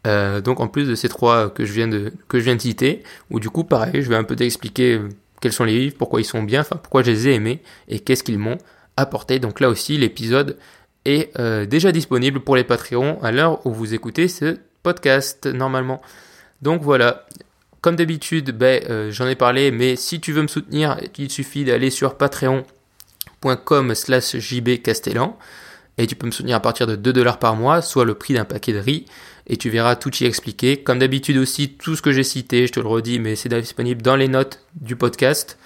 Euh, 0.06 0.40
donc 0.40 0.60
en 0.60 0.68
plus 0.68 0.86
de 0.86 0.94
ces 0.94 1.08
trois 1.08 1.50
que 1.50 1.64
je 1.64 1.72
viens 1.72 1.88
de 1.88 2.12
citer, 2.58 3.02
où 3.30 3.40
du 3.40 3.50
coup 3.50 3.64
pareil, 3.64 4.02
je 4.02 4.08
vais 4.08 4.16
un 4.16 4.24
peu 4.24 4.36
t'expliquer 4.36 4.94
euh, 4.94 5.08
quels 5.40 5.52
sont 5.52 5.64
les 5.64 5.78
livres, 5.78 5.96
pourquoi 5.98 6.20
ils 6.20 6.24
sont 6.24 6.42
bien, 6.42 6.60
enfin 6.60 6.76
pourquoi 6.76 7.02
je 7.02 7.10
les 7.10 7.28
ai 7.28 7.34
aimés 7.34 7.62
et 7.88 8.00
qu'est-ce 8.00 8.22
qu'ils 8.22 8.38
m'ont 8.38 8.58
apporté. 8.96 9.38
Donc 9.38 9.60
là 9.60 9.68
aussi, 9.68 9.98
l'épisode 9.98 10.56
est 11.04 11.36
euh, 11.38 11.66
déjà 11.66 11.92
disponible 11.92 12.40
pour 12.40 12.56
les 12.56 12.64
Patreons 12.64 13.18
à 13.22 13.32
l'heure 13.32 13.64
où 13.66 13.72
vous 13.72 13.94
écoutez 13.94 14.28
ce 14.28 14.58
podcast 14.82 15.46
normalement. 15.46 16.00
Donc 16.62 16.82
voilà, 16.82 17.26
comme 17.80 17.96
d'habitude, 17.96 18.52
ben, 18.52 19.10
j'en 19.10 19.26
ai 19.26 19.36
parlé, 19.36 19.70
mais 19.70 19.96
si 19.96 20.20
tu 20.20 20.32
veux 20.32 20.42
me 20.42 20.48
soutenir, 20.48 20.98
il 21.18 21.30
suffit 21.30 21.64
d'aller 21.64 21.90
sur 21.90 22.16
patreon.com 22.16 23.94
slash 23.94 24.36
jbcastellan 24.36 25.36
et 25.98 26.06
tu 26.06 26.14
peux 26.14 26.26
me 26.26 26.32
soutenir 26.32 26.56
à 26.56 26.60
partir 26.60 26.86
de 26.86 26.96
2 26.96 27.12
dollars 27.12 27.38
par 27.38 27.56
mois, 27.56 27.82
soit 27.82 28.04
le 28.04 28.14
prix 28.14 28.34
d'un 28.34 28.44
paquet 28.44 28.72
de 28.72 28.78
riz, 28.78 29.04
et 29.48 29.56
tu 29.56 29.70
verras 29.70 29.96
tout 29.96 30.14
y 30.16 30.24
expliquer. 30.24 30.78
Comme 30.82 30.98
d'habitude 30.98 31.38
aussi, 31.38 31.70
tout 31.70 31.96
ce 31.96 32.02
que 32.02 32.12
j'ai 32.12 32.24
cité, 32.24 32.66
je 32.66 32.72
te 32.72 32.80
le 32.80 32.86
redis, 32.86 33.18
mais 33.18 33.36
c'est 33.36 33.48
disponible 33.48 34.02
dans 34.02 34.16
les 34.16 34.28
notes 34.28 34.62
du 34.80 34.96
podcast. 34.96 35.58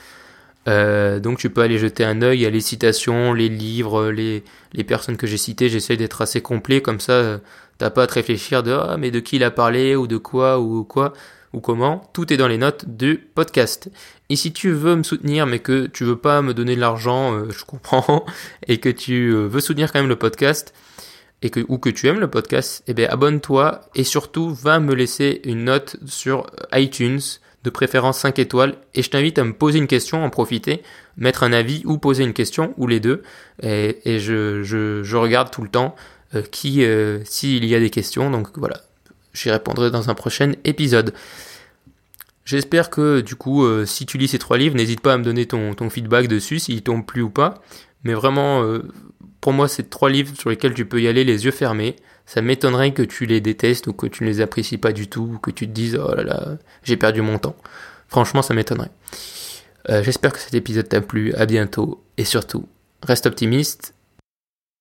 Euh, 0.68 1.18
donc 1.18 1.38
tu 1.38 1.50
peux 1.50 1.60
aller 1.60 1.78
jeter 1.78 2.04
un 2.04 2.22
œil 2.22 2.46
à 2.46 2.50
les 2.50 2.60
citations, 2.60 3.32
les 3.32 3.48
livres, 3.48 4.10
les, 4.10 4.44
personnes 4.84 5.16
que 5.16 5.26
j'ai 5.26 5.36
citées. 5.36 5.68
J'essaie 5.68 5.96
d'être 5.96 6.22
assez 6.22 6.40
complet, 6.40 6.80
comme 6.80 7.00
ça 7.00 7.12
euh, 7.12 7.38
t'as 7.78 7.90
pas 7.90 8.04
à 8.04 8.06
te 8.06 8.14
réfléchir 8.14 8.62
de 8.62 8.70
ah 8.70 8.96
mais 8.98 9.10
de 9.10 9.18
qui 9.18 9.36
il 9.36 9.44
a 9.44 9.50
parlé 9.50 9.96
ou 9.96 10.06
de 10.06 10.16
quoi 10.16 10.60
ou 10.60 10.84
quoi 10.84 11.12
ou 11.52 11.60
comment. 11.60 12.08
Tout 12.12 12.32
est 12.32 12.36
dans 12.36 12.48
les 12.48 12.58
notes 12.58 12.84
du 12.88 13.18
podcast. 13.34 13.90
Et 14.30 14.36
si 14.36 14.52
tu 14.52 14.70
veux 14.70 14.94
me 14.94 15.02
soutenir 15.02 15.46
mais 15.46 15.58
que 15.58 15.86
tu 15.86 16.04
veux 16.04 16.16
pas 16.16 16.42
me 16.42 16.54
donner 16.54 16.76
de 16.76 16.80
l'argent, 16.80 17.34
euh, 17.34 17.50
je 17.50 17.64
comprends, 17.64 18.24
et 18.68 18.78
que 18.78 18.88
tu 18.88 19.32
veux 19.32 19.60
soutenir 19.60 19.92
quand 19.92 19.98
même 19.98 20.08
le 20.08 20.16
podcast, 20.16 20.72
et 21.42 21.50
que, 21.50 21.60
ou 21.68 21.78
que 21.78 21.90
tu 21.90 22.08
aimes 22.08 22.20
le 22.20 22.30
podcast, 22.30 22.82
eh 22.86 22.94
bien 22.94 23.08
abonne-toi 23.10 23.80
et 23.94 24.04
surtout 24.04 24.54
va 24.54 24.80
me 24.80 24.94
laisser 24.94 25.40
une 25.44 25.64
note 25.64 25.96
sur 26.06 26.46
iTunes, 26.72 27.20
de 27.64 27.70
préférence 27.70 28.18
5 28.18 28.38
étoiles, 28.38 28.76
et 28.94 29.02
je 29.02 29.10
t'invite 29.10 29.38
à 29.38 29.44
me 29.44 29.52
poser 29.52 29.78
une 29.78 29.86
question, 29.86 30.24
en 30.24 30.30
profiter, 30.30 30.82
mettre 31.16 31.42
un 31.44 31.52
avis 31.52 31.82
ou 31.84 31.98
poser 31.98 32.24
une 32.24 32.32
question, 32.32 32.74
ou 32.76 32.86
les 32.86 32.98
deux, 32.98 33.22
et, 33.62 33.98
et 34.04 34.18
je, 34.18 34.62
je, 34.62 35.02
je, 35.02 35.16
regarde 35.16 35.50
tout 35.50 35.62
le 35.62 35.68
temps 35.68 35.94
euh, 36.34 36.42
qui, 36.42 36.84
s'il 37.24 37.64
y 37.64 37.74
a 37.74 37.78
des 37.80 37.90
questions, 37.90 38.30
donc 38.30 38.58
voilà, 38.58 38.80
j'y 39.32 39.50
répondrai 39.50 39.90
dans 39.90 40.10
un 40.10 40.14
prochain 40.14 40.52
épisode. 40.64 41.14
J'espère 42.44 42.90
que 42.90 43.20
du 43.20 43.36
coup, 43.36 43.64
euh, 43.64 43.86
si 43.86 44.04
tu 44.04 44.18
lis 44.18 44.28
ces 44.28 44.38
trois 44.38 44.58
livres, 44.58 44.76
n'hésite 44.76 45.00
pas 45.00 45.14
à 45.14 45.18
me 45.18 45.22
donner 45.22 45.46
ton, 45.46 45.74
ton 45.74 45.90
feedback 45.90 46.26
dessus, 46.26 46.58
s'ils 46.58 46.82
t'ont 46.82 47.02
plu 47.02 47.22
ou 47.22 47.30
pas. 47.30 47.62
Mais 48.04 48.14
vraiment, 48.14 48.64
euh, 48.64 48.82
pour 49.42 49.52
moi, 49.52 49.66
c'est 49.66 49.90
trois 49.90 50.08
livres 50.08 50.34
sur 50.38 50.50
lesquels 50.50 50.72
tu 50.72 50.86
peux 50.86 51.02
y 51.02 51.08
aller 51.08 51.24
les 51.24 51.44
yeux 51.44 51.50
fermés. 51.50 51.96
Ça 52.26 52.40
m'étonnerait 52.40 52.94
que 52.94 53.02
tu 53.02 53.26
les 53.26 53.40
détestes 53.40 53.88
ou 53.88 53.92
que 53.92 54.06
tu 54.06 54.22
ne 54.22 54.28
les 54.28 54.40
apprécies 54.40 54.78
pas 54.78 54.92
du 54.92 55.08
tout, 55.08 55.32
ou 55.34 55.38
que 55.38 55.50
tu 55.50 55.66
te 55.66 55.72
dises 55.72 56.00
oh 56.00 56.14
là 56.14 56.22
là, 56.22 56.58
j'ai 56.84 56.96
perdu 56.96 57.22
mon 57.22 57.38
temps. 57.38 57.56
Franchement, 58.06 58.40
ça 58.40 58.54
m'étonnerait. 58.54 58.92
Euh, 59.90 60.04
J'espère 60.04 60.32
que 60.32 60.38
cet 60.38 60.54
épisode 60.54 60.88
t'a 60.88 61.00
plu. 61.00 61.34
À 61.34 61.46
bientôt 61.46 62.04
et 62.16 62.24
surtout, 62.24 62.68
reste 63.02 63.26
optimiste 63.26 63.94